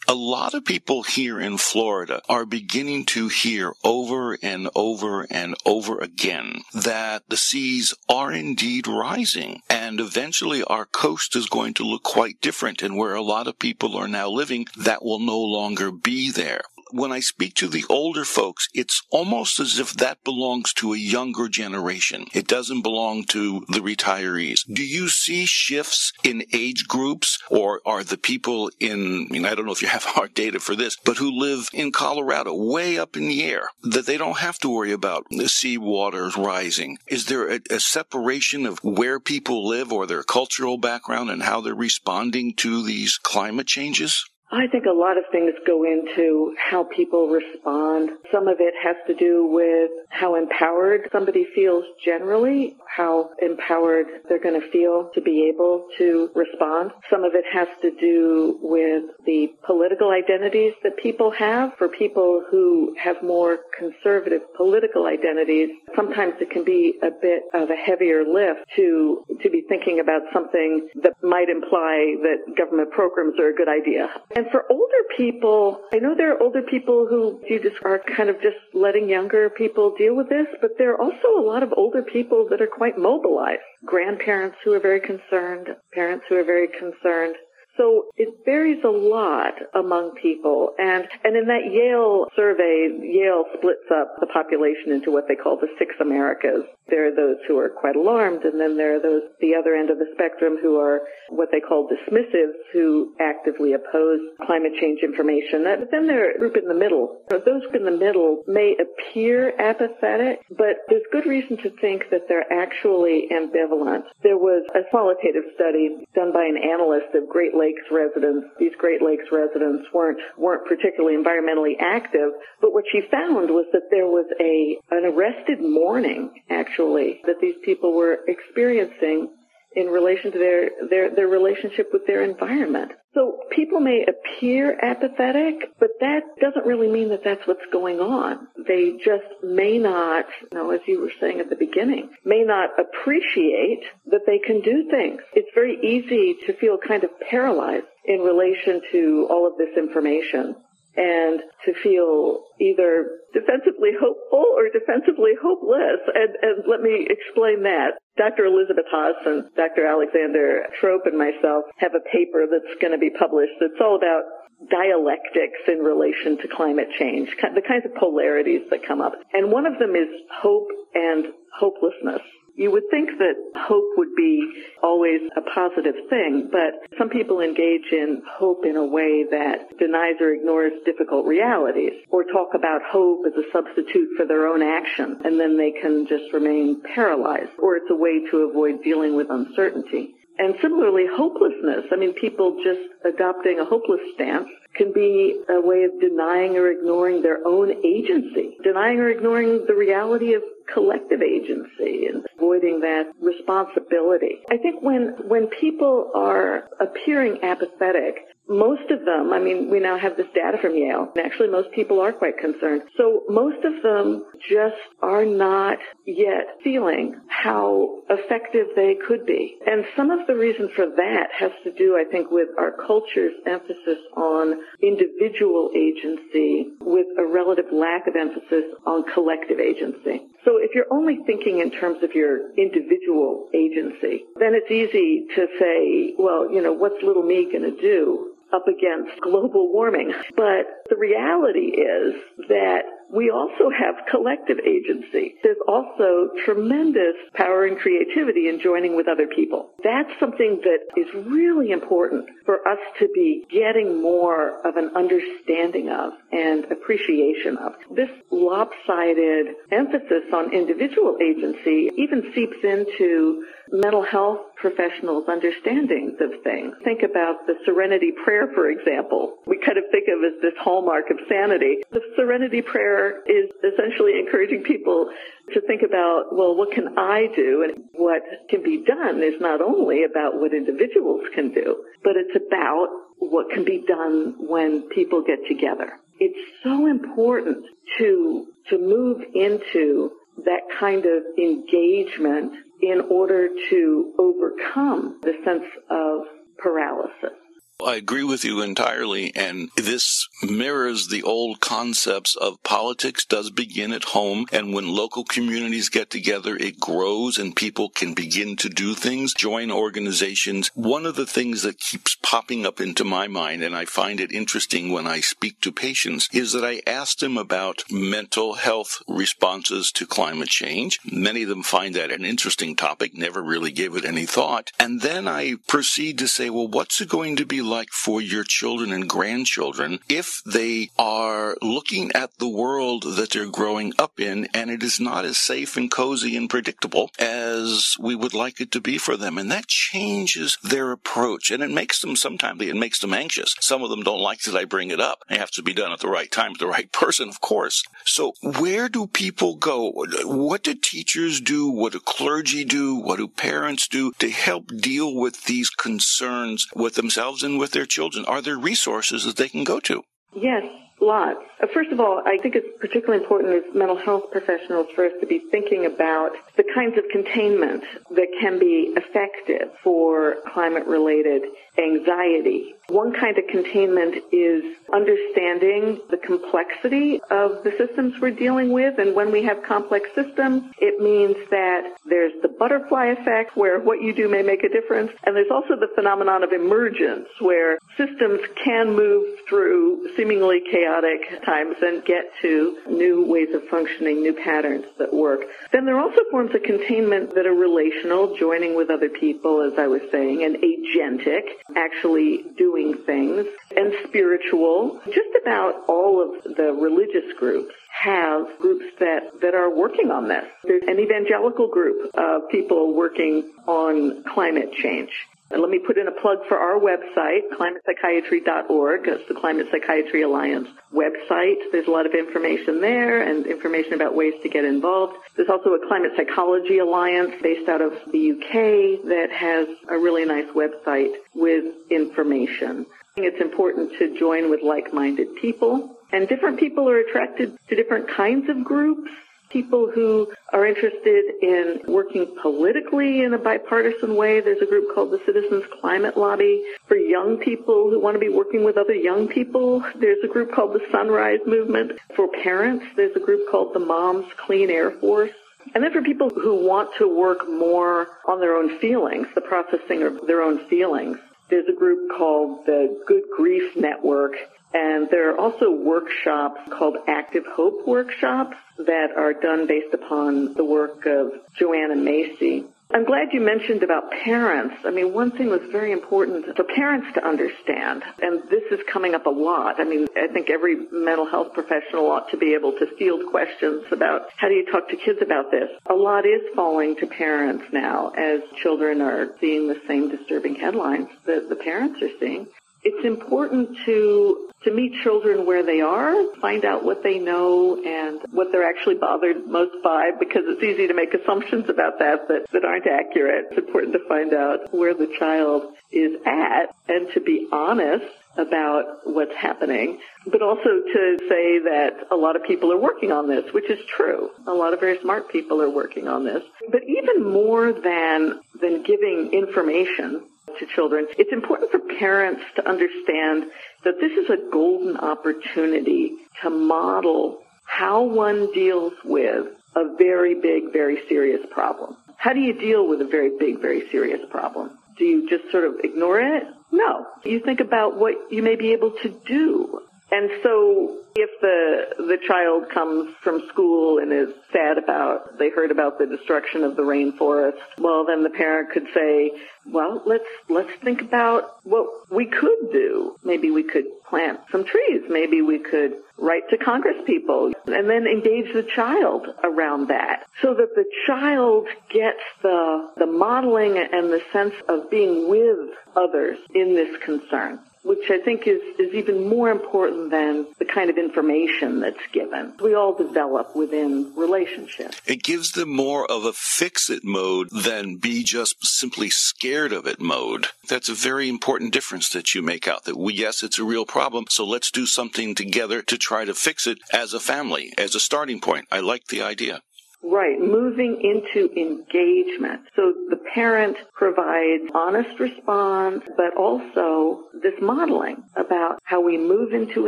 A 0.07 0.13
lot 0.13 0.53
of 0.53 0.65
people 0.65 1.01
here 1.01 1.39
in 1.39 1.57
Florida 1.57 2.21
are 2.29 2.45
beginning 2.45 3.05
to 3.07 3.27
hear 3.27 3.73
over 3.83 4.37
and 4.43 4.69
over 4.75 5.25
and 5.31 5.55
over 5.65 5.97
again 5.97 6.61
that 6.75 7.23
the 7.27 7.37
seas 7.37 7.91
are 8.07 8.31
indeed 8.31 8.87
rising 8.87 9.61
and 9.67 9.99
eventually 9.99 10.63
our 10.63 10.85
coast 10.85 11.35
is 11.35 11.47
going 11.47 11.73
to 11.75 11.83
look 11.83 12.03
quite 12.03 12.39
different 12.39 12.83
and 12.83 12.95
where 12.95 13.15
a 13.15 13.23
lot 13.23 13.47
of 13.47 13.57
people 13.57 13.97
are 13.97 14.07
now 14.07 14.29
living 14.29 14.67
that 14.77 15.03
will 15.03 15.19
no 15.19 15.39
longer 15.39 15.91
be 15.91 16.29
there 16.29 16.61
when 16.95 17.11
I 17.11 17.19
speak 17.19 17.55
to 17.55 17.67
the 17.67 17.83
older 17.89 18.23
folks, 18.23 18.69
it's 18.73 19.01
almost 19.11 19.59
as 19.59 19.79
if 19.79 19.93
that 19.95 20.23
belongs 20.23 20.71
to 20.75 20.93
a 20.93 20.97
younger 20.97 21.49
generation. 21.49 22.25
It 22.33 22.47
doesn't 22.47 22.83
belong 22.83 23.25
to 23.25 23.65
the 23.67 23.79
retirees. 23.79 24.61
Do 24.71 24.83
you 24.83 25.09
see 25.09 25.45
shifts 25.45 26.13
in 26.23 26.45
age 26.53 26.87
groups 26.87 27.37
or 27.49 27.81
are 27.85 28.03
the 28.03 28.17
people 28.17 28.71
in, 28.79 29.27
I 29.29 29.33
mean, 29.33 29.45
I 29.45 29.55
don't 29.55 29.65
know 29.65 29.73
if 29.73 29.81
you 29.81 29.89
have 29.89 30.03
hard 30.15 30.33
data 30.33 30.59
for 30.59 30.75
this, 30.75 30.95
but 31.03 31.17
who 31.17 31.31
live 31.31 31.67
in 31.73 31.91
Colorado 31.91 32.55
way 32.55 32.97
up 32.97 33.17
in 33.17 33.27
the 33.27 33.43
air 33.43 33.67
that 33.83 34.05
they 34.05 34.17
don't 34.17 34.37
have 34.37 34.57
to 34.59 34.69
worry 34.69 34.93
about 34.93 35.25
the 35.29 35.49
sea 35.49 35.77
waters 35.77 36.37
rising? 36.37 36.97
Is 37.07 37.25
there 37.25 37.51
a, 37.51 37.59
a 37.69 37.79
separation 37.81 38.65
of 38.65 38.79
where 38.83 39.19
people 39.19 39.67
live 39.67 39.91
or 39.91 40.07
their 40.07 40.23
cultural 40.23 40.77
background 40.77 41.29
and 41.29 41.43
how 41.43 41.59
they're 41.59 41.75
responding 41.75 42.53
to 42.55 42.85
these 42.85 43.17
climate 43.17 43.67
changes? 43.67 44.23
I 44.51 44.67
think 44.67 44.85
a 44.85 44.93
lot 44.93 45.17
of 45.17 45.23
things 45.31 45.53
go 45.65 45.83
into 45.83 46.55
how 46.57 46.83
people 46.83 47.29
respond. 47.29 48.11
Some 48.31 48.47
of 48.47 48.57
it 48.59 48.73
has 48.81 48.95
to 49.07 49.15
do 49.15 49.47
with 49.47 49.89
how 50.09 50.35
empowered 50.35 51.09
somebody 51.11 51.47
feels 51.55 51.83
generally, 52.03 52.77
how 52.87 53.31
empowered 53.41 54.05
they're 54.29 54.41
going 54.41 54.59
to 54.59 54.69
feel 54.71 55.09
to 55.15 55.21
be 55.21 55.51
able 55.53 55.87
to 55.97 56.29
respond. 56.35 56.91
Some 57.09 57.23
of 57.23 57.33
it 57.33 57.43
has 57.51 57.67
to 57.81 57.91
do 57.99 58.59
with 58.61 59.03
the 59.25 59.47
political 59.65 60.11
identities 60.11 60.73
that 60.83 60.97
people 60.97 61.31
have. 61.31 61.73
For 61.77 61.89
people 61.89 62.43
who 62.49 62.95
have 63.01 63.23
more 63.23 63.57
conservative 63.77 64.41
political 64.55 65.07
identities, 65.07 65.69
sometimes 65.95 66.33
it 66.39 66.51
can 66.51 66.63
be 66.63 66.99
a 67.01 67.09
bit 67.09 67.43
of 67.53 67.69
a 67.69 67.75
heavier 67.75 68.23
lift 68.23 68.61
to, 68.75 69.25
to 69.41 69.49
be 69.49 69.63
thinking 69.67 69.99
about 69.99 70.21
something 70.31 70.87
that 71.01 71.13
might 71.23 71.49
imply 71.49 72.15
that 72.21 72.55
government 72.55 72.91
programs 72.91 73.39
are 73.39 73.49
a 73.49 73.55
good 73.55 73.69
idea. 73.69 74.09
And 74.35 74.47
for 74.51 74.65
older 74.69 75.03
people, 75.15 75.79
I 75.93 75.99
know 75.99 76.13
there 76.13 76.35
are 76.35 76.41
older 76.43 76.61
people 76.61 77.07
who 77.09 77.39
you 77.47 77.57
just 77.61 77.77
are 77.85 78.01
kind 78.17 78.29
of 78.29 78.35
just 78.41 78.57
letting 78.73 79.07
younger 79.07 79.49
people 79.49 79.95
deal 79.97 80.13
with 80.13 80.27
this, 80.27 80.47
but 80.59 80.71
there 80.77 80.91
are 80.91 81.01
also 81.01 81.39
a 81.39 81.45
lot 81.45 81.63
of 81.63 81.71
older 81.77 82.01
people 82.01 82.45
that 82.49 82.61
are 82.61 82.67
quite 82.67 82.97
mobilized. 82.97 83.61
Grandparents 83.85 84.57
who 84.65 84.73
are 84.73 84.79
very 84.81 84.99
concerned, 84.99 85.69
parents 85.93 86.25
who 86.27 86.35
are 86.35 86.43
very 86.43 86.67
concerned. 86.67 87.35
So 87.77 88.05
it 88.15 88.29
varies 88.45 88.83
a 88.83 88.89
lot 88.89 89.53
among 89.73 90.15
people. 90.21 90.73
And, 90.79 91.07
and 91.23 91.35
in 91.35 91.47
that 91.47 91.71
Yale 91.71 92.27
survey, 92.35 92.89
Yale 93.01 93.45
splits 93.57 93.89
up 93.91 94.15
the 94.19 94.27
population 94.27 94.91
into 94.91 95.11
what 95.11 95.27
they 95.27 95.35
call 95.35 95.57
the 95.57 95.67
six 95.77 95.95
Americas. 95.99 96.63
There 96.87 97.07
are 97.07 97.15
those 97.15 97.37
who 97.47 97.57
are 97.57 97.69
quite 97.69 97.95
alarmed, 97.95 98.43
and 98.43 98.61
then 98.61 98.77
there 98.77 98.95
are 98.95 99.01
those, 99.01 99.23
the 99.41 99.55
other 99.55 99.73
end 99.73 99.89
of 99.89 99.97
the 99.97 100.05
spectrum 100.13 100.57
who 100.61 100.79
are 100.79 101.01
what 101.29 101.49
they 101.51 101.59
call 101.59 101.89
dismissives, 101.89 102.53
who 102.71 103.13
actively 103.19 103.73
oppose 103.73 104.19
climate 104.45 104.73
change 104.79 104.99
information. 105.01 105.63
But 105.63 105.89
then 105.89 106.05
there 106.05 106.29
are 106.29 106.35
a 106.35 106.37
group 106.37 106.55
in 106.55 106.67
the 106.67 106.75
middle. 106.75 107.21
Those 107.29 107.63
in 107.73 107.85
the 107.85 107.91
middle 107.91 108.43
may 108.47 108.75
appear 108.77 109.53
apathetic, 109.59 110.41
but 110.49 110.85
there's 110.87 111.03
good 111.11 111.25
reason 111.25 111.57
to 111.57 111.71
think 111.81 112.03
that 112.11 112.29
they're 112.29 112.51
actually 112.53 113.29
ambivalent. 113.33 114.03
There 114.21 114.37
was 114.37 114.63
a 114.75 114.87
qualitative 114.91 115.43
study 115.55 116.05
done 116.13 116.31
by 116.31 116.45
an 116.45 116.57
analyst 116.61 117.15
of 117.15 117.27
Great 117.27 117.55
Lakes 117.55 117.64
residents. 117.91 118.47
These 118.59 118.73
Great 118.77 119.01
Lakes 119.01 119.25
residents 119.31 119.87
weren't, 119.93 120.19
weren't 120.37 120.65
particularly 120.67 121.17
environmentally 121.17 121.73
active, 121.79 122.31
but 122.61 122.73
what 122.73 122.85
she 122.91 123.01
found 123.09 123.49
was 123.49 123.65
that 123.73 123.89
there 123.91 124.07
was 124.07 124.25
a, 124.39 124.77
an 124.91 125.05
arrested 125.05 125.61
mourning, 125.61 126.31
actually 126.49 127.21
that 127.25 127.39
these 127.41 127.55
people 127.63 127.93
were 127.93 128.19
experiencing 128.27 129.29
in 129.75 129.87
relation 129.87 130.31
to 130.31 130.39
their, 130.39 130.69
their, 130.89 131.15
their 131.15 131.27
relationship 131.27 131.89
with 131.91 132.05
their 132.07 132.23
environment. 132.23 132.91
So 133.13 133.39
people 133.49 133.79
may 133.79 134.05
appear 134.05 134.77
apathetic, 134.81 135.55
but 135.79 135.89
that 136.01 136.21
doesn't 136.41 136.65
really 136.65 136.89
mean 136.89 137.09
that 137.09 137.23
that's 137.23 137.45
what's 137.45 137.65
going 137.71 137.99
on. 137.99 138.47
They 138.67 138.97
just 139.03 139.23
may 139.41 139.77
not, 139.77 140.25
you 140.51 140.57
know, 140.57 140.71
as 140.71 140.81
you 140.85 141.01
were 141.01 141.11
saying 141.21 141.39
at 141.39 141.49
the 141.49 141.55
beginning, 141.55 142.09
may 142.25 142.43
not 142.43 142.71
appreciate 142.77 143.83
that 144.07 144.25
they 144.25 144.39
can 144.39 144.61
do 144.61 144.89
things. 144.89 145.21
It's 145.33 145.49
very 145.53 145.77
easy 145.81 146.35
to 146.45 146.57
feel 146.59 146.77
kind 146.77 147.03
of 147.03 147.09
paralyzed 147.29 147.85
in 148.03 148.19
relation 148.19 148.81
to 148.91 149.27
all 149.29 149.47
of 149.47 149.57
this 149.57 149.77
information 149.77 150.55
and 150.95 151.41
to 151.65 151.73
feel 151.83 152.43
either 152.59 153.19
defensively 153.33 153.91
hopeful 153.99 154.45
or 154.55 154.71
defensively 154.71 155.35
hopeless. 155.35 155.99
And, 156.13 156.31
and 156.41 156.55
let 156.67 156.81
me 156.81 157.07
explain 157.09 157.63
that. 157.63 157.99
Dr. 158.17 158.45
Elizabeth 158.45 158.85
Haase 158.87 159.27
and 159.27 159.43
Dr. 159.55 159.85
Alexander 159.85 160.67
Trope 160.79 161.05
and 161.05 161.17
myself 161.17 161.65
have 161.77 161.91
a 161.95 162.03
paper 162.11 162.47
that's 162.47 162.79
going 162.79 162.93
to 162.93 162.97
be 162.97 163.11
published 163.11 163.59
that's 163.59 163.79
all 163.81 163.97
about 163.97 164.23
dialectics 164.71 165.59
in 165.67 165.79
relation 165.79 166.37
to 166.37 166.47
climate 166.47 166.87
change, 166.97 167.29
the 167.41 167.61
kinds 167.61 167.85
of 167.85 167.93
polarities 167.95 168.61
that 168.69 168.87
come 168.87 169.01
up. 169.01 169.13
And 169.33 169.51
one 169.51 169.65
of 169.65 169.79
them 169.79 169.95
is 169.95 170.07
hope 170.31 170.69
and 170.93 171.25
hopelessness. 171.59 172.21
You 172.55 172.71
would 172.71 172.89
think 172.89 173.09
that 173.19 173.35
hope 173.55 173.83
would 173.97 174.15
be 174.15 174.65
always 174.81 175.21
a 175.35 175.41
positive 175.41 175.95
thing, 176.09 176.49
but 176.51 176.87
some 176.97 177.09
people 177.09 177.41
engage 177.41 177.91
in 177.91 178.21
hope 178.25 178.65
in 178.65 178.77
a 178.77 178.85
way 178.85 179.25
that 179.29 179.77
denies 179.77 180.15
or 180.21 180.33
ignores 180.33 180.71
difficult 180.85 181.25
realities, 181.25 181.93
or 182.09 182.23
talk 182.23 182.53
about 182.53 182.81
hope 182.81 183.25
as 183.27 183.33
a 183.33 183.51
substitute 183.51 184.09
for 184.15 184.25
their 184.25 184.47
own 184.47 184.61
action, 184.61 185.19
and 185.25 185.37
then 185.39 185.57
they 185.57 185.71
can 185.71 186.07
just 186.07 186.31
remain 186.31 186.81
paralyzed, 186.81 187.51
or 187.59 187.75
it's 187.75 187.89
a 187.89 187.95
way 187.95 188.25
to 188.31 188.49
avoid 188.49 188.81
dealing 188.83 189.15
with 189.15 189.29
uncertainty. 189.29 190.15
And 190.37 190.55
similarly, 190.61 191.05
hopelessness. 191.11 191.85
I 191.91 191.95
mean, 191.95 192.13
people 192.13 192.59
just 192.63 192.81
adopting 193.05 193.59
a 193.59 193.65
hopeless 193.65 194.01
stance 194.15 194.49
can 194.75 194.91
be 194.93 195.39
a 195.49 195.61
way 195.61 195.83
of 195.83 195.99
denying 195.99 196.57
or 196.57 196.69
ignoring 196.69 197.21
their 197.21 197.45
own 197.45 197.71
agency, 197.85 198.57
denying 198.63 198.99
or 198.99 199.09
ignoring 199.09 199.65
the 199.67 199.75
reality 199.75 200.33
of 200.33 200.41
collective 200.73 201.21
agency 201.21 202.07
and 202.07 202.25
avoiding 202.37 202.81
that 202.81 203.11
responsibility. 203.21 204.39
I 204.49 204.57
think 204.57 204.81
when, 204.81 205.15
when 205.27 205.47
people 205.47 206.11
are 206.15 206.69
appearing 206.79 207.39
apathetic, 207.43 208.15
most 208.47 208.91
of 208.91 209.05
them, 209.05 209.33
I 209.33 209.39
mean, 209.39 209.69
we 209.69 209.79
now 209.79 209.97
have 209.97 210.17
this 210.17 210.27
data 210.33 210.57
from 210.61 210.75
Yale, 210.75 211.11
and 211.15 211.25
actually 211.25 211.49
most 211.49 211.71
people 211.71 211.99
are 211.99 212.13
quite 212.13 212.37
concerned. 212.37 212.83
So 212.97 213.23
most 213.29 213.63
of 213.65 213.81
them 213.81 214.25
just 214.49 214.75
are 215.01 215.25
not 215.25 215.77
yet 216.05 216.59
feeling 216.63 217.15
how 217.27 218.01
effective 218.09 218.67
they 218.75 218.95
could 219.07 219.25
be. 219.25 219.57
And 219.65 219.85
some 219.95 220.11
of 220.11 220.27
the 220.27 220.35
reason 220.35 220.69
for 220.75 220.85
that 220.85 221.27
has 221.37 221.51
to 221.63 221.71
do, 221.73 221.97
I 221.97 222.09
think, 222.09 222.29
with 222.29 222.49
our 222.57 222.71
culture's 222.71 223.33
emphasis 223.47 223.97
on 224.15 224.61
individual 224.81 225.71
agency 225.75 226.69
with 226.81 227.07
a 227.17 227.25
relative 227.25 227.65
lack 227.71 228.07
of 228.07 228.15
emphasis 228.15 228.65
on 228.85 229.03
collective 229.13 229.59
agency. 229.59 230.27
So 230.45 230.57
if 230.57 230.75
you're 230.75 230.91
only 230.91 231.17
thinking 231.25 231.59
in 231.59 231.71
terms 231.71 232.03
of 232.03 232.13
your 232.13 232.53
individual 232.53 233.49
agency, 233.55 234.25
then 234.37 234.53
it's 234.53 234.69
easy 234.69 235.25
to 235.35 235.47
say, 235.59 236.13
well, 236.19 236.51
you 236.51 236.61
know, 236.61 236.73
what's 236.73 237.01
little 237.01 237.23
me 237.23 237.49
going 237.51 237.63
to 237.63 237.81
do? 237.81 238.34
Up 238.53 238.67
against 238.67 239.19
global 239.21 239.71
warming. 239.71 240.13
But 240.35 240.83
the 240.89 240.95
reality 240.95 241.75
is 241.77 242.15
that 242.49 242.84
we 243.11 243.29
also 243.29 243.69
have 243.69 244.05
collective 244.09 244.59
agency. 244.59 245.35
There's 245.43 245.57
also 245.67 246.29
tremendous 246.45 247.15
power 247.33 247.65
and 247.65 247.77
creativity 247.77 248.49
in 248.49 248.59
joining 248.61 248.95
with 248.95 249.07
other 249.07 249.27
people. 249.27 249.71
That's 249.83 250.09
something 250.19 250.61
that 250.63 250.99
is 250.99 251.07
really 251.13 251.71
important 251.71 252.29
for 252.45 252.67
us 252.67 252.79
to 252.99 253.07
be 253.13 253.45
getting 253.49 254.01
more 254.01 254.65
of 254.67 254.75
an 254.77 254.91
understanding 254.95 255.89
of 255.89 256.13
and 256.31 256.65
appreciation 256.71 257.57
of. 257.57 257.73
This 257.91 258.09
lopsided 258.31 259.55
emphasis 259.71 260.23
on 260.33 260.53
individual 260.53 261.17
agency 261.21 261.91
even 261.97 262.31
seeps 262.33 262.57
into 262.63 263.45
mental 263.71 264.03
health 264.03 264.39
professionals' 264.55 265.25
understandings 265.27 266.13
of 266.21 266.41
things. 266.43 266.73
Think 266.83 267.03
about 267.03 267.45
the 267.47 267.55
serenity 267.65 268.11
prayer, 268.23 268.47
for 268.53 268.69
example. 268.69 269.37
We 269.45 269.57
kind 269.57 269.77
of 269.77 269.85
think 269.91 270.07
of 270.07 270.23
as 270.23 270.41
this 270.41 270.53
hallmark 270.59 271.09
of 271.09 271.17
sanity. 271.27 271.83
The 271.91 272.01
serenity 272.15 272.61
prayer 272.61 272.94
is 273.27 273.49
essentially 273.63 274.19
encouraging 274.19 274.63
people 274.63 275.09
to 275.53 275.61
think 275.61 275.81
about, 275.81 276.25
well, 276.31 276.55
what 276.55 276.71
can 276.71 276.97
I 276.97 277.27
do? 277.35 277.63
And 277.63 277.85
what 277.93 278.21
can 278.49 278.63
be 278.63 278.83
done 278.83 279.21
is 279.23 279.39
not 279.39 279.61
only 279.61 280.03
about 280.03 280.39
what 280.39 280.53
individuals 280.53 281.21
can 281.33 281.51
do, 281.51 281.83
but 282.03 282.13
it's 282.15 282.35
about 282.35 282.87
what 283.19 283.49
can 283.49 283.63
be 283.63 283.83
done 283.87 284.35
when 284.39 284.89
people 284.89 285.23
get 285.23 285.39
together. 285.47 285.99
It's 286.19 286.39
so 286.63 286.87
important 286.87 287.65
to, 287.97 288.47
to 288.69 288.77
move 288.77 289.21
into 289.33 290.11
that 290.45 290.61
kind 290.79 291.05
of 291.05 291.23
engagement 291.37 292.53
in 292.81 293.01
order 293.09 293.49
to 293.69 294.13
overcome 294.19 295.19
the 295.23 295.33
sense 295.43 295.65
of 295.89 296.21
paralysis. 296.57 297.37
I 297.83 297.95
agree 297.95 298.23
with 298.23 298.45
you 298.45 298.61
entirely, 298.61 299.35
and 299.35 299.69
this 299.75 300.27
mirrors 300.41 301.07
the 301.07 301.23
old 301.23 301.59
concepts 301.59 302.33
of 302.35 302.63
politics 302.63 303.25
does 303.25 303.51
begin 303.51 303.91
at 303.91 304.05
home, 304.05 304.45
and 304.51 304.73
when 304.73 304.95
local 304.95 305.25
communities 305.25 305.89
get 305.89 306.09
together, 306.09 306.55
it 306.55 306.79
grows 306.79 307.37
and 307.37 307.55
people 307.55 307.89
can 307.89 308.13
begin 308.13 308.55
to 308.57 308.69
do 308.69 308.95
things, 308.95 309.33
join 309.33 309.71
organizations. 309.71 310.71
One 310.73 311.05
of 311.05 311.17
the 311.17 311.25
things 311.25 311.63
that 311.63 311.79
keeps 311.79 312.15
popping 312.15 312.65
up 312.65 312.79
into 312.79 313.03
my 313.03 313.27
mind, 313.27 313.61
and 313.61 313.75
I 313.75 313.83
find 313.83 314.21
it 314.21 314.31
interesting 314.31 314.91
when 314.91 315.05
I 315.05 315.19
speak 315.19 315.59
to 315.61 315.71
patients, 315.71 316.29
is 316.31 316.53
that 316.53 316.63
I 316.63 316.81
ask 316.87 317.19
them 317.19 317.37
about 317.37 317.83
mental 317.91 318.53
health 318.53 318.99
responses 319.05 319.91
to 319.91 320.07
climate 320.07 320.49
change. 320.49 320.99
Many 321.11 321.43
of 321.43 321.49
them 321.49 321.61
find 321.61 321.93
that 321.95 322.11
an 322.11 322.23
interesting 322.23 322.77
topic, 322.77 323.15
never 323.15 323.43
really 323.43 323.71
gave 323.71 323.95
it 323.95 324.05
any 324.05 324.25
thought. 324.25 324.71
And 324.79 325.01
then 325.01 325.27
I 325.27 325.55
proceed 325.67 326.17
to 326.19 326.27
say, 326.29 326.49
well, 326.49 326.67
what's 326.67 327.01
it 327.01 327.09
going 327.09 327.35
to 327.35 327.45
be 327.45 327.64
like 327.65 327.89
for 327.91 328.21
your 328.21 328.43
children 328.43 328.91
and 328.91 329.09
grandchildren 329.09 329.99
if 330.09 330.41
they 330.45 330.89
are 330.97 331.57
looking 331.61 332.11
at 332.13 332.37
the 332.37 332.47
world 332.47 333.03
that 333.15 333.31
they're 333.31 333.49
growing 333.49 333.93
up 333.99 334.19
in 334.19 334.47
and 334.53 334.69
it 334.69 334.83
is 334.83 334.99
not 334.99 335.25
as 335.25 335.37
safe 335.37 335.77
and 335.77 335.91
cozy 335.91 336.35
and 336.37 336.49
predictable 336.49 337.09
as 337.19 337.95
we 337.99 338.15
would 338.15 338.33
like 338.33 338.59
it 338.59 338.71
to 338.71 338.81
be 338.81 338.97
for 338.97 339.17
them. 339.17 339.37
And 339.37 339.51
that 339.51 339.67
changes 339.67 340.57
their 340.63 340.91
approach 340.91 341.51
and 341.51 341.61
it 341.63 341.71
makes 341.71 342.01
them 342.01 342.15
sometimes, 342.15 342.61
it 342.61 342.75
makes 342.75 342.99
them 342.99 343.13
anxious. 343.13 343.55
Some 343.59 343.83
of 343.83 343.89
them 343.89 344.03
don't 344.03 344.21
like 344.21 344.41
that 344.41 344.55
I 344.55 344.65
bring 344.65 344.91
it 344.91 345.01
up. 345.01 345.19
It 345.29 345.37
has 345.37 345.51
to 345.51 345.63
be 345.63 345.73
done 345.73 345.91
at 345.91 345.99
the 345.99 346.07
right 346.07 346.31
time 346.31 346.53
the 346.59 346.67
right 346.67 346.91
person, 346.91 347.29
of 347.29 347.41
course. 347.41 347.83
So 348.05 348.33
where 348.41 348.89
do 348.89 349.07
people 349.07 349.55
go? 349.55 349.91
What 350.23 350.63
do 350.63 350.75
teachers 350.75 351.41
do? 351.41 351.69
What 351.69 351.93
do 351.93 351.99
clergy 351.99 352.63
do? 352.63 352.95
What 352.95 353.17
do 353.17 353.27
parents 353.27 353.87
do 353.87 354.11
to 354.19 354.29
help 354.29 354.67
deal 354.67 355.13
with 355.13 355.45
these 355.45 355.69
concerns 355.69 356.67
with 356.75 356.95
themselves 356.95 357.43
and 357.43 357.54
with 357.57 357.71
their 357.71 357.85
children? 357.85 358.25
Are 358.25 358.41
there 358.41 358.57
resources 358.57 359.25
that 359.25 359.37
they 359.37 359.49
can 359.49 359.63
go 359.63 359.79
to? 359.81 360.03
Yes, 360.35 360.63
lots. 360.99 361.39
Uh, 361.61 361.67
first 361.73 361.91
of 361.91 361.99
all, 361.99 362.21
I 362.25 362.37
think 362.37 362.55
it's 362.55 362.67
particularly 362.79 363.23
important 363.23 363.53
as 363.53 363.75
mental 363.75 363.97
health 363.97 364.31
professionals 364.31 364.87
for 364.95 365.05
us 365.05 365.13
to 365.21 365.27
be 365.27 365.39
thinking 365.51 365.85
about 365.85 366.31
the 366.57 366.65
kinds 366.73 366.97
of 366.97 367.05
containment 367.11 367.83
that 368.11 368.27
can 368.39 368.59
be 368.59 368.93
effective 368.95 369.69
for 369.83 370.37
climate 370.53 370.85
related 370.87 371.43
anxiety. 371.77 372.75
One 372.89 373.13
kind 373.13 373.37
of 373.37 373.45
containment 373.49 374.15
is 374.31 374.63
understanding 374.93 375.99
the 376.11 376.17
complexity 376.17 377.19
of 377.31 377.63
the 377.63 377.73
systems 377.77 378.13
we're 378.21 378.31
dealing 378.31 378.71
with. 378.71 378.99
And 378.99 379.15
when 379.15 379.31
we 379.31 379.43
have 379.43 379.63
complex 379.63 380.09
systems, 380.13 380.63
it 380.77 381.01
means 381.01 381.35
that 381.49 381.95
there's 382.05 382.33
the 382.43 382.49
butterfly 382.49 383.07
effect 383.07 383.57
where 383.57 383.79
what 383.79 384.01
you 384.01 384.13
do 384.13 384.29
may 384.29 384.43
make 384.43 384.63
a 384.63 384.69
difference. 384.69 385.11
And 385.25 385.35
there's 385.35 385.51
also 385.51 385.75
the 385.75 385.89
phenomenon 385.95 386.43
of 386.43 386.51
emergence 386.51 387.27
where 387.39 387.79
systems 387.97 388.41
can 388.63 388.95
move 388.95 389.39
through 389.49 390.09
seemingly 390.15 390.61
chaotic 390.71 391.43
times 391.43 391.77
and 391.81 392.05
get 392.05 392.25
to 392.43 392.77
new 392.87 393.25
ways 393.25 393.49
of 393.55 393.63
functioning, 393.67 394.21
new 394.21 394.33
patterns 394.33 394.85
that 394.99 395.11
work. 395.11 395.41
Then 395.71 395.85
there 395.85 395.95
are 395.95 396.01
also 396.01 396.21
forms 396.29 396.53
of 396.53 396.61
containment 396.61 397.33
that 397.33 397.47
are 397.47 397.53
relational, 397.53 398.35
joining 398.37 398.75
with 398.75 398.91
other 398.91 399.09
people, 399.09 399.61
as 399.61 399.77
I 399.79 399.87
was 399.87 400.01
saying, 400.11 400.43
and 400.43 400.57
agentic, 400.57 401.45
actually 401.75 402.43
doing 402.57 402.95
things, 403.05 403.45
and 403.75 403.93
spiritual. 404.07 405.01
Just 405.05 405.29
about 405.41 405.85
all 405.87 406.21
of 406.21 406.43
the 406.55 406.73
religious 406.73 407.33
groups 407.37 407.73
have 407.89 408.45
groups 408.59 408.85
that, 408.99 409.41
that 409.41 409.55
are 409.55 409.69
working 409.69 410.11
on 410.11 410.27
this. 410.27 410.45
There's 410.63 410.83
an 410.87 410.99
evangelical 410.99 411.67
group 411.67 412.11
of 412.13 412.49
people 412.49 412.93
working 412.93 413.51
on 413.67 414.23
climate 414.23 414.73
change. 414.73 415.09
And 415.51 415.61
let 415.61 415.69
me 415.69 415.79
put 415.79 415.97
in 415.97 416.07
a 416.07 416.11
plug 416.11 416.39
for 416.47 416.57
our 416.57 416.79
website, 416.79 417.41
climatepsychiatry.org. 417.53 419.05
That's 419.05 419.27
the 419.27 419.35
Climate 419.35 419.67
Psychiatry 419.71 420.23
Alliance 420.23 420.67
website. 420.91 421.57
There's 421.71 421.87
a 421.87 421.91
lot 421.91 422.07
of 422.07 422.13
information 422.13 422.81
there 422.81 423.21
and 423.21 423.45
information 423.45 423.93
about 423.93 424.15
ways 424.15 424.33
to 424.41 424.49
get 424.49 424.65
involved. 424.65 425.13
There's 425.35 425.49
also 425.49 425.69
a 425.73 425.87
Climate 425.87 426.13
Psychology 426.17 426.79
Alliance 426.79 427.33
based 427.43 427.69
out 427.69 427.81
of 427.81 427.93
the 428.11 428.31
UK 428.31 429.05
that 429.07 429.27
has 429.31 429.67
a 429.87 429.97
really 429.97 430.25
nice 430.25 430.49
website 430.55 431.13
with 431.35 431.65
information. 431.91 432.87
I 433.11 433.21
think 433.21 433.33
it's 433.33 433.41
important 433.41 433.91
to 433.99 434.17
join 434.17 434.49
with 434.49 434.61
like-minded 434.63 435.35
people. 435.35 435.95
And 436.11 436.27
different 436.27 436.59
people 436.59 436.89
are 436.89 436.99
attracted 436.99 437.57
to 437.69 437.75
different 437.75 438.09
kinds 438.09 438.49
of 438.49 438.63
groups 438.63 439.11
people 439.49 439.89
who 439.93 440.31
are 440.53 440.65
interested 440.65 441.25
in 441.41 441.81
working 441.87 442.35
politically 442.41 443.23
in 443.23 443.33
a 443.33 443.37
bipartisan 443.37 444.15
way. 444.15 444.41
There's 444.41 444.61
a 444.61 444.65
group 444.65 444.93
called 444.93 445.11
the 445.11 445.19
Citizens 445.25 445.63
Climate 445.79 446.17
Lobby. 446.17 446.63
For 446.87 446.97
young 446.97 447.37
people 447.37 447.89
who 447.89 447.99
want 447.99 448.15
to 448.15 448.19
be 448.19 448.29
working 448.29 448.63
with 448.63 448.77
other 448.77 448.93
young 448.93 449.27
people, 449.27 449.83
there's 449.99 450.23
a 450.23 450.27
group 450.27 450.51
called 450.53 450.73
the 450.73 450.85
Sunrise 450.91 451.39
Movement. 451.45 451.93
For 452.15 452.27
parents, 452.27 452.85
there's 452.95 453.15
a 453.15 453.19
group 453.19 453.49
called 453.49 453.73
the 453.73 453.79
Moms 453.79 454.25
Clean 454.37 454.69
Air 454.69 454.91
Force. 454.91 455.31
And 455.73 455.83
then 455.83 455.91
for 455.91 456.01
people 456.01 456.29
who 456.29 456.67
want 456.67 456.89
to 456.99 457.07
work 457.07 457.49
more 457.49 458.07
on 458.27 458.39
their 458.39 458.55
own 458.55 458.77
feelings, 458.79 459.27
the 459.33 459.41
processing 459.41 460.03
of 460.03 460.27
their 460.27 460.41
own 460.41 460.67
feelings, 460.67 461.17
there's 461.49 461.67
a 461.67 461.77
group 461.77 462.11
called 462.17 462.65
the 462.65 463.01
Good 463.07 463.23
Grief 463.35 463.75
Network 463.75 464.33
and 464.75 465.07
there 465.09 465.31
are 465.31 465.39
also 465.39 465.71
workshops 465.71 466.59
called 466.69 466.97
Active 467.07 467.45
Hope 467.47 467.87
workshops 467.87 468.57
that 468.77 469.11
are 469.15 469.33
done 469.33 469.67
based 469.67 469.93
upon 469.93 470.53
the 470.53 470.65
work 470.65 471.05
of 471.05 471.31
Joanna 471.57 471.95
Macy. 471.95 472.65
I'm 472.93 473.05
glad 473.05 473.29
you 473.31 473.39
mentioned 473.39 473.83
about 473.83 474.11
parents. 474.11 474.75
I 474.85 474.91
mean, 474.91 475.13
one 475.13 475.31
thing 475.31 475.49
that's 475.49 475.71
very 475.71 475.91
important 475.93 476.45
for 476.57 476.63
parents 476.63 477.07
to 477.15 477.25
understand, 477.25 478.03
and 478.21 478.43
this 478.49 478.63
is 478.69 478.79
coming 478.91 479.15
up 479.15 479.25
a 479.25 479.29
lot. 479.29 479.79
I 479.79 479.85
mean, 479.85 480.07
I 480.15 480.27
think 480.27 480.49
every 480.49 480.75
mental 480.91 481.25
health 481.25 481.53
professional 481.53 482.11
ought 482.11 482.29
to 482.31 482.37
be 482.37 482.53
able 482.53 482.73
to 482.73 482.85
field 482.97 483.31
questions 483.31 483.85
about 483.91 484.27
how 484.35 484.49
do 484.49 484.53
you 484.53 484.69
talk 484.69 484.89
to 484.89 484.97
kids 484.97 485.19
about 485.21 485.51
this. 485.51 485.69
A 485.89 485.95
lot 485.95 486.25
is 486.25 486.41
falling 486.53 486.97
to 486.97 487.07
parents 487.07 487.63
now 487.71 488.09
as 488.09 488.41
children 488.61 489.01
are 489.01 489.29
seeing 489.39 489.67
the 489.67 489.81
same 489.87 490.09
disturbing 490.09 490.55
headlines 490.55 491.07
that 491.25 491.47
the 491.49 491.55
parents 491.55 492.01
are 492.01 492.11
seeing 492.19 492.45
it's 492.85 493.05
important 493.05 493.75
to 493.85 494.41
to 494.63 494.73
meet 494.73 494.93
children 495.03 495.45
where 495.45 495.63
they 495.63 495.81
are, 495.81 496.15
find 496.41 496.65
out 496.65 496.83
what 496.83 497.03
they 497.03 497.19
know 497.19 497.75
and 497.85 498.19
what 498.31 498.47
they're 498.51 498.67
actually 498.67 498.95
bothered 498.95 499.45
most 499.45 499.75
by 499.83 500.09
because 500.19 500.41
it's 500.47 500.63
easy 500.63 500.87
to 500.87 500.93
make 500.95 501.13
assumptions 501.13 501.69
about 501.69 501.99
that 501.99 502.27
that, 502.27 502.47
that 502.51 502.65
aren't 502.65 502.87
accurate. 502.87 503.45
It's 503.51 503.59
important 503.59 503.93
to 503.93 504.07
find 504.07 504.33
out 504.33 504.73
where 504.73 504.95
the 504.95 505.07
child 505.19 505.71
is 505.91 506.15
at 506.25 506.75
and 506.87 507.13
to 507.13 507.19
be 507.19 507.47
honest 507.51 508.05
about 508.37 509.01
what's 509.05 509.35
happening, 509.35 509.99
but 510.25 510.41
also 510.41 510.63
to 510.63 511.17
say 511.29 511.59
that 511.59 512.07
a 512.11 512.15
lot 512.15 512.35
of 512.35 512.43
people 512.43 512.71
are 512.71 512.79
working 512.79 513.11
on 513.11 513.29
this, 513.29 513.45
which 513.53 513.69
is 513.69 513.79
true. 513.95 514.31
A 514.47 514.51
lot 514.51 514.73
of 514.73 514.79
very 514.79 514.99
smart 514.99 515.29
people 515.29 515.61
are 515.61 515.69
working 515.69 516.07
on 516.07 516.25
this. 516.25 516.43
But 516.71 516.81
even 516.87 517.31
more 517.31 517.71
than, 517.71 518.41
than 518.59 518.81
giving 518.81 519.31
information 519.31 520.23
to 520.59 520.65
children, 520.75 521.07
it's 521.17 521.31
important 521.33 521.71
for 521.71 521.79
parents 521.99 522.41
to 522.55 522.67
understand 522.67 523.51
that 523.83 523.95
this 523.99 524.11
is 524.11 524.29
a 524.29 524.51
golden 524.51 524.97
opportunity 524.97 526.13
to 526.41 526.49
model 526.49 527.39
how 527.65 528.03
one 528.03 528.51
deals 528.53 528.93
with 529.03 529.47
a 529.75 529.95
very 529.97 530.35
big, 530.39 530.71
very 530.71 530.99
serious 531.09 531.41
problem. 531.51 531.97
How 532.17 532.33
do 532.33 532.39
you 532.39 532.53
deal 532.53 532.87
with 532.87 533.01
a 533.01 533.05
very 533.05 533.37
big, 533.37 533.59
very 533.59 533.89
serious 533.91 534.21
problem? 534.29 534.77
Do 534.97 535.03
you 535.03 535.29
just 535.29 535.51
sort 535.51 535.65
of 535.65 535.75
ignore 535.83 536.19
it? 536.19 536.43
No. 536.71 537.05
You 537.23 537.41
think 537.41 537.59
about 537.59 537.97
what 537.97 538.13
you 538.31 538.41
may 538.41 538.55
be 538.55 538.71
able 538.73 538.91
to 539.03 539.09
do. 539.27 539.81
And 540.11 540.29
so 540.43 540.99
if 541.15 541.29
the 541.41 542.03
the 542.03 542.17
child 542.27 542.69
comes 542.69 543.13
from 543.23 543.41
school 543.49 543.99
and 543.99 544.13
is 544.13 544.35
sad 544.51 544.77
about 544.77 545.39
they 545.39 545.49
heard 545.49 545.71
about 545.71 545.97
the 545.97 546.05
destruction 546.05 546.63
of 546.63 546.75
the 546.75 546.83
rainforest, 546.83 547.57
well 547.79 548.05
then 548.05 548.23
the 548.23 548.29
parent 548.29 548.71
could 548.71 548.85
say, 548.93 549.31
well, 549.65 550.03
let's 550.05 550.25
let's 550.47 550.71
think 550.83 551.01
about 551.01 551.57
what 551.63 551.87
we 552.11 552.25
could 552.25 552.71
do. 552.71 553.15
Maybe 553.23 553.49
we 553.49 553.63
could 553.63 553.85
plant 554.07 554.39
some 554.51 554.63
trees. 554.63 555.01
Maybe 555.09 555.41
we 555.41 555.59
could 555.59 555.93
write 556.17 556.49
to 556.49 556.57
Congress 556.57 556.97
people 557.05 557.51
and 557.65 557.89
then 557.89 558.05
engage 558.05 558.53
the 558.53 558.67
child 558.75 559.27
around 559.43 559.87
that 559.87 560.25
so 560.41 560.53
that 560.53 560.75
the 560.75 560.85
child 561.07 561.67
gets 561.89 562.21
the 562.43 562.89
the 562.97 563.07
modeling 563.07 563.77
and 563.77 564.09
the 564.09 564.21
sense 564.31 564.53
of 564.69 564.89
being 564.91 565.29
with 565.29 565.69
others 565.95 566.37
in 566.53 566.75
this 566.75 566.95
concern 567.03 567.59
which 567.85 568.09
I 568.09 568.17
think 568.17 568.47
is, 568.47 568.61
is 568.79 568.93
even 568.93 569.29
more 569.29 569.49
important 569.49 570.09
than 570.09 570.47
the 570.57 570.65
kind 570.65 570.89
of 570.89 570.97
information 570.97 571.79
that's 571.79 572.05
given. 572.11 572.53
We 572.59 572.73
all 572.73 572.93
develop 572.93 573.55
within 573.55 574.11
relationships. 574.15 574.99
It 575.05 575.23
gives 575.23 575.51
them 575.51 575.69
more 575.69 576.09
of 576.09 576.25
a 576.25 576.33
fix 576.33 576.89
it 576.89 577.03
mode 577.03 577.49
than 577.51 577.97
be 577.97 578.23
just 578.23 578.55
simply 578.65 579.09
scared 579.09 579.71
of 579.71 579.85
it 579.85 580.01
mode. 580.01 580.47
That's 580.67 580.89
a 580.89 580.95
very 580.95 581.29
important 581.29 581.73
difference 581.73 582.09
that 582.09 582.33
you 582.33 582.41
make 582.41 582.67
out 582.67 582.85
that 582.85 582.97
we, 582.97 583.13
yes, 583.13 583.43
it's 583.43 583.59
a 583.59 583.63
real 583.63 583.85
problem. 583.85 584.25
So 584.29 584.45
let's 584.45 584.71
do 584.71 584.85
something 584.85 585.35
together 585.35 585.81
to 585.83 585.97
try 585.97 586.25
to 586.25 586.33
fix 586.33 586.65
it 586.65 586.79
as 586.91 587.13
a 587.13 587.19
family, 587.19 587.71
as 587.77 587.93
a 587.93 587.99
starting 587.99 588.41
point. 588.41 588.65
I 588.71 588.79
like 588.79 589.07
the 589.07 589.21
idea. 589.21 589.61
Right, 590.07 590.39
moving 590.39 591.01
into 591.01 591.51
engagement. 591.57 592.61
So 592.75 592.93
the 593.09 593.19
parent 593.33 593.75
provides 593.93 594.63
honest 594.73 595.19
response, 595.19 596.03
but 596.15 596.37
also 596.37 597.23
this 597.41 597.55
modeling 597.59 598.23
about 598.35 598.79
how 598.83 599.01
we 599.01 599.17
move 599.17 599.53
into 599.53 599.87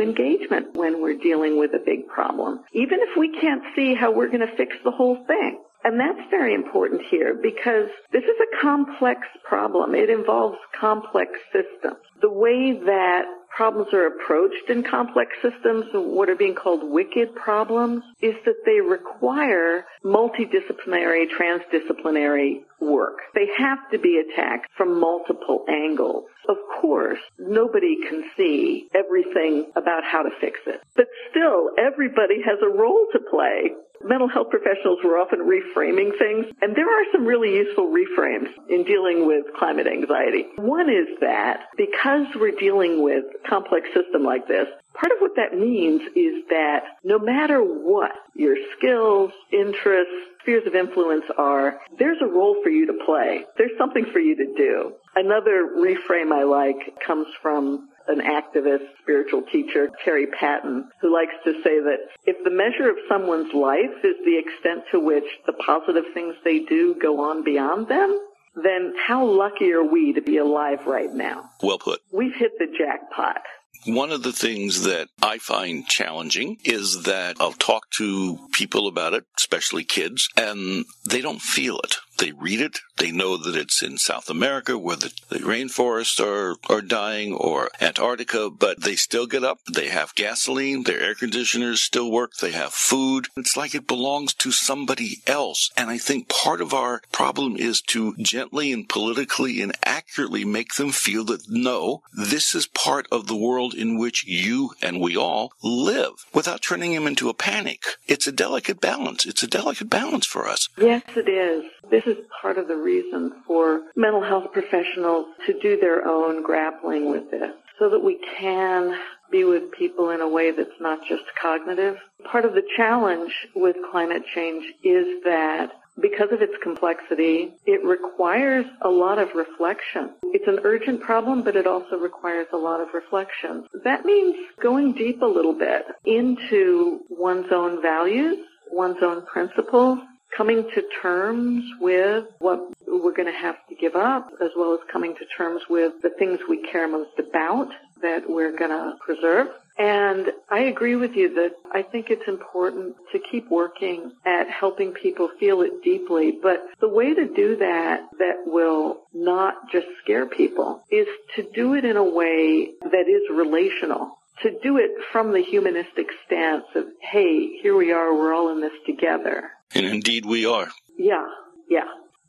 engagement 0.00 0.74
when 0.74 1.00
we're 1.00 1.18
dealing 1.18 1.58
with 1.58 1.70
a 1.74 1.82
big 1.84 2.08
problem. 2.08 2.64
Even 2.72 2.98
if 3.00 3.16
we 3.16 3.38
can't 3.40 3.62
see 3.76 3.94
how 3.94 4.10
we're 4.10 4.28
going 4.28 4.46
to 4.46 4.56
fix 4.56 4.76
the 4.82 4.90
whole 4.90 5.24
thing. 5.26 5.60
And 5.84 6.00
that's 6.00 6.28
very 6.30 6.54
important 6.54 7.02
here 7.08 7.38
because 7.40 7.88
this 8.12 8.24
is 8.24 8.36
a 8.40 8.60
complex 8.60 9.20
problem. 9.44 9.94
It 9.94 10.10
involves 10.10 10.58
complex 10.78 11.30
systems. 11.52 12.02
The 12.20 12.30
way 12.30 12.72
that 12.72 13.22
problems 13.58 13.92
are 13.92 14.06
approached 14.06 14.70
in 14.70 14.84
complex 14.84 15.32
systems, 15.42 15.86
what 15.92 16.30
are 16.30 16.36
being 16.36 16.54
called 16.54 16.80
wicked 16.84 17.34
problems, 17.34 18.04
is 18.22 18.34
that 18.44 18.54
they 18.64 18.80
require 18.80 19.84
multidisciplinary, 20.04 21.24
transdisciplinary 21.28 22.60
work. 22.80 23.18
They 23.34 23.48
have 23.58 23.78
to 23.90 23.98
be 23.98 24.22
attacked 24.22 24.68
from 24.76 25.00
multiple 25.00 25.64
angles. 25.68 26.26
Of 26.48 26.56
course, 26.80 27.18
nobody 27.36 27.96
can 28.08 28.30
see 28.36 28.88
everything 28.94 29.72
about 29.74 30.04
how 30.04 30.22
to 30.22 30.30
fix 30.40 30.60
it. 30.68 30.80
But 30.94 31.06
still, 31.38 31.70
everybody 31.78 32.42
has 32.44 32.58
a 32.62 32.68
role 32.68 33.06
to 33.12 33.18
play 33.30 33.70
mental 34.04 34.28
health 34.28 34.48
professionals 34.50 34.98
were 35.04 35.18
often 35.18 35.40
reframing 35.40 36.16
things, 36.18 36.46
and 36.62 36.76
there 36.76 36.86
are 36.86 37.04
some 37.12 37.26
really 37.26 37.54
useful 37.54 37.92
reframes 37.92 38.48
in 38.68 38.84
dealing 38.84 39.26
with 39.26 39.44
climate 39.58 39.86
anxiety. 39.86 40.46
One 40.56 40.88
is 40.88 41.18
that 41.20 41.66
because 41.76 42.26
we're 42.36 42.58
dealing 42.58 43.02
with 43.02 43.24
a 43.44 43.48
complex 43.48 43.88
system 43.94 44.22
like 44.22 44.46
this, 44.46 44.68
part 44.94 45.12
of 45.12 45.18
what 45.18 45.36
that 45.36 45.56
means 45.56 46.02
is 46.14 46.44
that 46.50 46.84
no 47.04 47.18
matter 47.18 47.60
what 47.60 48.12
your 48.34 48.56
skills, 48.76 49.32
interests, 49.52 50.14
spheres 50.42 50.66
of 50.66 50.74
influence 50.74 51.24
are, 51.36 51.80
there's 51.98 52.18
a 52.22 52.26
role 52.26 52.56
for 52.62 52.70
you 52.70 52.86
to 52.86 53.04
play. 53.04 53.44
There's 53.56 53.76
something 53.76 54.06
for 54.12 54.20
you 54.20 54.36
to 54.36 54.54
do. 54.56 54.92
Another 55.16 55.68
reframe 55.76 56.32
I 56.32 56.44
like 56.44 57.00
comes 57.04 57.26
from 57.42 57.88
an 58.08 58.20
activist, 58.20 58.86
spiritual 59.02 59.42
teacher, 59.52 59.90
Terry 60.04 60.26
Patten, 60.26 60.88
who 61.00 61.12
likes 61.12 61.34
to 61.44 61.52
say 61.62 61.80
that 61.80 61.98
if 62.24 62.36
the 62.44 62.50
measure 62.50 62.90
of 62.90 62.96
someone's 63.08 63.52
life 63.54 64.04
is 64.04 64.16
the 64.24 64.38
extent 64.38 64.84
to 64.92 65.00
which 65.00 65.24
the 65.46 65.52
positive 65.52 66.04
things 66.14 66.34
they 66.44 66.60
do 66.60 66.96
go 67.00 67.20
on 67.20 67.44
beyond 67.44 67.88
them, 67.88 68.18
then 68.62 68.94
how 69.06 69.24
lucky 69.24 69.72
are 69.72 69.84
we 69.84 70.12
to 70.14 70.22
be 70.22 70.38
alive 70.38 70.86
right 70.86 71.12
now? 71.12 71.50
Well 71.62 71.78
put. 71.78 72.00
We've 72.12 72.34
hit 72.34 72.52
the 72.58 72.66
jackpot. 72.66 73.42
One 73.86 74.10
of 74.10 74.24
the 74.24 74.32
things 74.32 74.82
that 74.82 75.08
I 75.22 75.38
find 75.38 75.86
challenging 75.86 76.56
is 76.64 77.04
that 77.04 77.36
I'll 77.40 77.52
talk 77.52 77.88
to 77.98 78.38
people 78.52 78.88
about 78.88 79.14
it, 79.14 79.24
especially 79.38 79.84
kids, 79.84 80.28
and 80.36 80.84
they 81.08 81.20
don't 81.20 81.40
feel 81.40 81.78
it. 81.78 81.96
They 82.18 82.32
read 82.32 82.60
it. 82.60 82.80
They 82.96 83.12
know 83.12 83.36
that 83.36 83.54
it's 83.54 83.82
in 83.82 83.96
South 83.96 84.28
America 84.28 84.76
where 84.76 84.96
the, 84.96 85.12
the 85.28 85.38
rainforests 85.38 86.20
are, 86.20 86.56
are 86.68 86.80
dying 86.80 87.32
or 87.32 87.70
Antarctica, 87.80 88.50
but 88.50 88.82
they 88.82 88.96
still 88.96 89.26
get 89.26 89.44
up. 89.44 89.60
They 89.72 89.88
have 89.88 90.14
gasoline. 90.16 90.82
Their 90.82 91.00
air 91.00 91.14
conditioners 91.14 91.80
still 91.80 92.10
work. 92.10 92.32
They 92.40 92.50
have 92.50 92.72
food. 92.72 93.28
It's 93.36 93.56
like 93.56 93.74
it 93.74 93.86
belongs 93.86 94.34
to 94.34 94.50
somebody 94.50 95.22
else. 95.28 95.70
And 95.76 95.90
I 95.90 95.98
think 95.98 96.28
part 96.28 96.60
of 96.60 96.74
our 96.74 97.02
problem 97.12 97.56
is 97.56 97.80
to 97.88 98.16
gently 98.16 98.72
and 98.72 98.88
politically 98.88 99.62
and 99.62 99.72
accurately 99.84 100.44
make 100.44 100.74
them 100.74 100.90
feel 100.90 101.24
that 101.26 101.48
no, 101.48 102.02
this 102.12 102.54
is 102.54 102.66
part 102.66 103.06
of 103.12 103.28
the 103.28 103.36
world 103.36 103.74
in 103.74 103.96
which 103.96 104.26
you 104.26 104.70
and 104.82 105.00
we 105.00 105.16
all 105.16 105.52
live 105.62 106.26
without 106.34 106.62
turning 106.62 106.94
them 106.94 107.06
into 107.06 107.28
a 107.28 107.34
panic. 107.34 107.82
It's 108.08 108.26
a 108.26 108.32
delicate 108.32 108.80
balance. 108.80 109.24
It's 109.24 109.44
a 109.44 109.46
delicate 109.46 109.88
balance 109.88 110.26
for 110.26 110.48
us. 110.48 110.68
Yes, 110.76 111.02
it 111.14 111.28
is. 111.28 111.64
This 111.90 112.07
is 112.08 112.16
part 112.40 112.58
of 112.58 112.68
the 112.68 112.76
reason 112.76 113.32
for 113.46 113.82
mental 113.96 114.22
health 114.22 114.52
professionals 114.52 115.26
to 115.46 115.58
do 115.60 115.78
their 115.78 116.06
own 116.06 116.42
grappling 116.42 117.10
with 117.10 117.30
this 117.30 117.52
so 117.78 117.90
that 117.90 118.00
we 118.00 118.18
can 118.38 118.98
be 119.30 119.44
with 119.44 119.70
people 119.72 120.10
in 120.10 120.20
a 120.20 120.28
way 120.28 120.50
that's 120.50 120.80
not 120.80 121.00
just 121.08 121.24
cognitive. 121.40 121.96
Part 122.24 122.44
of 122.44 122.54
the 122.54 122.62
challenge 122.76 123.32
with 123.54 123.76
climate 123.90 124.22
change 124.34 124.64
is 124.82 125.22
that 125.24 125.72
because 126.00 126.28
of 126.32 126.40
its 126.40 126.54
complexity, 126.62 127.52
it 127.66 127.84
requires 127.84 128.64
a 128.82 128.88
lot 128.88 129.18
of 129.18 129.34
reflection. 129.34 130.12
It's 130.32 130.46
an 130.46 130.60
urgent 130.62 131.00
problem, 131.00 131.42
but 131.42 131.56
it 131.56 131.66
also 131.66 131.96
requires 131.96 132.46
a 132.52 132.56
lot 132.56 132.80
of 132.80 132.88
reflection. 132.94 133.66
That 133.84 134.04
means 134.04 134.36
going 134.62 134.92
deep 134.92 135.22
a 135.22 135.26
little 135.26 135.54
bit 135.54 135.86
into 136.04 137.00
one's 137.10 137.50
own 137.50 137.82
values, 137.82 138.38
one's 138.70 139.02
own 139.02 139.26
principles, 139.26 139.98
coming 140.38 140.62
to 140.74 140.82
terms 141.02 141.64
with 141.80 142.24
what 142.38 142.60
we're 142.86 143.14
going 143.14 143.30
to 143.30 143.38
have 143.38 143.56
to 143.68 143.74
give 143.74 143.96
up, 143.96 144.30
as 144.40 144.50
well 144.56 144.72
as 144.72 144.80
coming 144.90 145.14
to 145.16 145.26
terms 145.36 145.60
with 145.68 145.94
the 146.02 146.10
things 146.18 146.38
we 146.48 146.62
care 146.70 146.88
most 146.88 147.18
about 147.18 147.68
that 148.00 148.22
we're 148.28 148.56
going 148.56 148.70
to 148.70 148.92
preserve. 149.04 149.48
And 149.76 150.26
I 150.50 150.60
agree 150.60 150.96
with 150.96 151.12
you 151.14 151.34
that 151.34 151.50
I 151.72 151.82
think 151.82 152.06
it's 152.10 152.26
important 152.28 152.96
to 153.12 153.18
keep 153.30 153.50
working 153.50 154.12
at 154.24 154.48
helping 154.48 154.92
people 154.92 155.28
feel 155.38 155.62
it 155.62 155.82
deeply. 155.84 156.38
But 156.40 156.64
the 156.80 156.88
way 156.88 157.14
to 157.14 157.26
do 157.34 157.56
that 157.56 158.08
that 158.18 158.36
will 158.46 159.02
not 159.12 159.54
just 159.72 159.86
scare 160.02 160.26
people 160.26 160.82
is 160.90 161.06
to 161.36 161.42
do 161.54 161.74
it 161.74 161.84
in 161.84 161.96
a 161.96 162.04
way 162.04 162.70
that 162.80 163.08
is 163.08 163.36
relational 163.36 164.18
to 164.42 164.50
do 164.62 164.76
it 164.76 164.92
from 165.10 165.32
the 165.32 165.42
humanistic 165.42 166.06
stance 166.24 166.64
of, 166.76 166.84
hey, 167.00 167.58
here 167.60 167.76
we 167.76 167.90
are, 167.90 168.14
we're 168.14 168.32
all 168.32 168.52
in 168.52 168.60
this 168.60 168.70
together. 168.86 169.50
And 169.74 169.86
indeed 169.86 170.24
we 170.24 170.46
are. 170.46 170.68
Yeah, 170.98 171.26
yeah. 171.68 171.84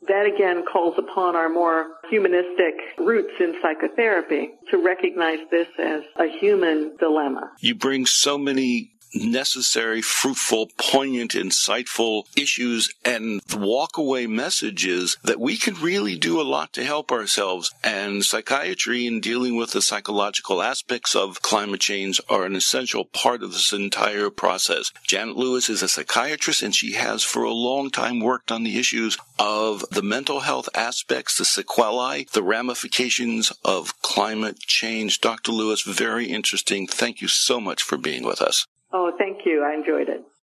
That 0.07 0.25
again 0.25 0.63
calls 0.71 0.95
upon 0.97 1.35
our 1.35 1.49
more 1.49 1.87
humanistic 2.09 2.75
roots 2.97 3.33
in 3.39 3.55
psychotherapy 3.61 4.51
to 4.71 4.77
recognize 4.77 5.39
this 5.51 5.67
as 5.77 6.01
a 6.17 6.27
human 6.39 6.95
dilemma. 6.97 7.51
You 7.59 7.75
bring 7.75 8.05
so 8.05 8.37
many 8.37 8.91
necessary, 9.13 10.01
fruitful, 10.01 10.69
poignant, 10.77 11.31
insightful 11.31 12.23
issues 12.37 12.93
and 13.03 13.41
the 13.47 13.57
walk 13.57 13.97
away 13.97 14.27
messages 14.27 15.17
that 15.23 15.39
we 15.39 15.57
can 15.57 15.73
really 15.75 16.15
do 16.15 16.39
a 16.39 16.43
lot 16.43 16.73
to 16.73 16.83
help 16.83 17.11
ourselves. 17.11 17.71
And 17.83 18.23
psychiatry 18.23 19.07
and 19.07 19.21
dealing 19.21 19.55
with 19.55 19.71
the 19.71 19.81
psychological 19.81 20.61
aspects 20.61 21.15
of 21.15 21.41
climate 21.41 21.81
change 21.81 22.21
are 22.29 22.45
an 22.45 22.55
essential 22.55 23.05
part 23.05 23.43
of 23.43 23.51
this 23.53 23.73
entire 23.73 24.29
process. 24.29 24.91
Janet 25.07 25.37
Lewis 25.37 25.69
is 25.69 25.81
a 25.81 25.87
psychiatrist 25.87 26.61
and 26.61 26.75
she 26.75 26.93
has 26.93 27.23
for 27.23 27.43
a 27.43 27.53
long 27.53 27.89
time 27.89 28.19
worked 28.19 28.51
on 28.51 28.63
the 28.63 28.77
issues 28.77 29.17
of 29.37 29.85
the 29.91 30.01
mental 30.01 30.41
health 30.41 30.69
aspects, 30.75 31.37
the 31.37 31.45
sequelae, 31.45 32.27
the 32.33 32.43
ramifications 32.43 33.51
of 33.63 33.99
climate 34.01 34.59
change. 34.59 35.21
Dr. 35.21 35.51
Lewis, 35.51 35.81
very 35.81 36.25
interesting. 36.25 36.87
Thank 36.87 37.21
you 37.21 37.27
so 37.27 37.59
much 37.59 37.81
for 37.81 37.97
being 37.97 38.23
with 38.23 38.41
us. 38.41 38.65
Oh, 38.91 39.11
thank 39.17 39.39
you. 39.45 39.63
I 39.63 39.75
enjoyed 39.75 40.09
it. 40.09 40.18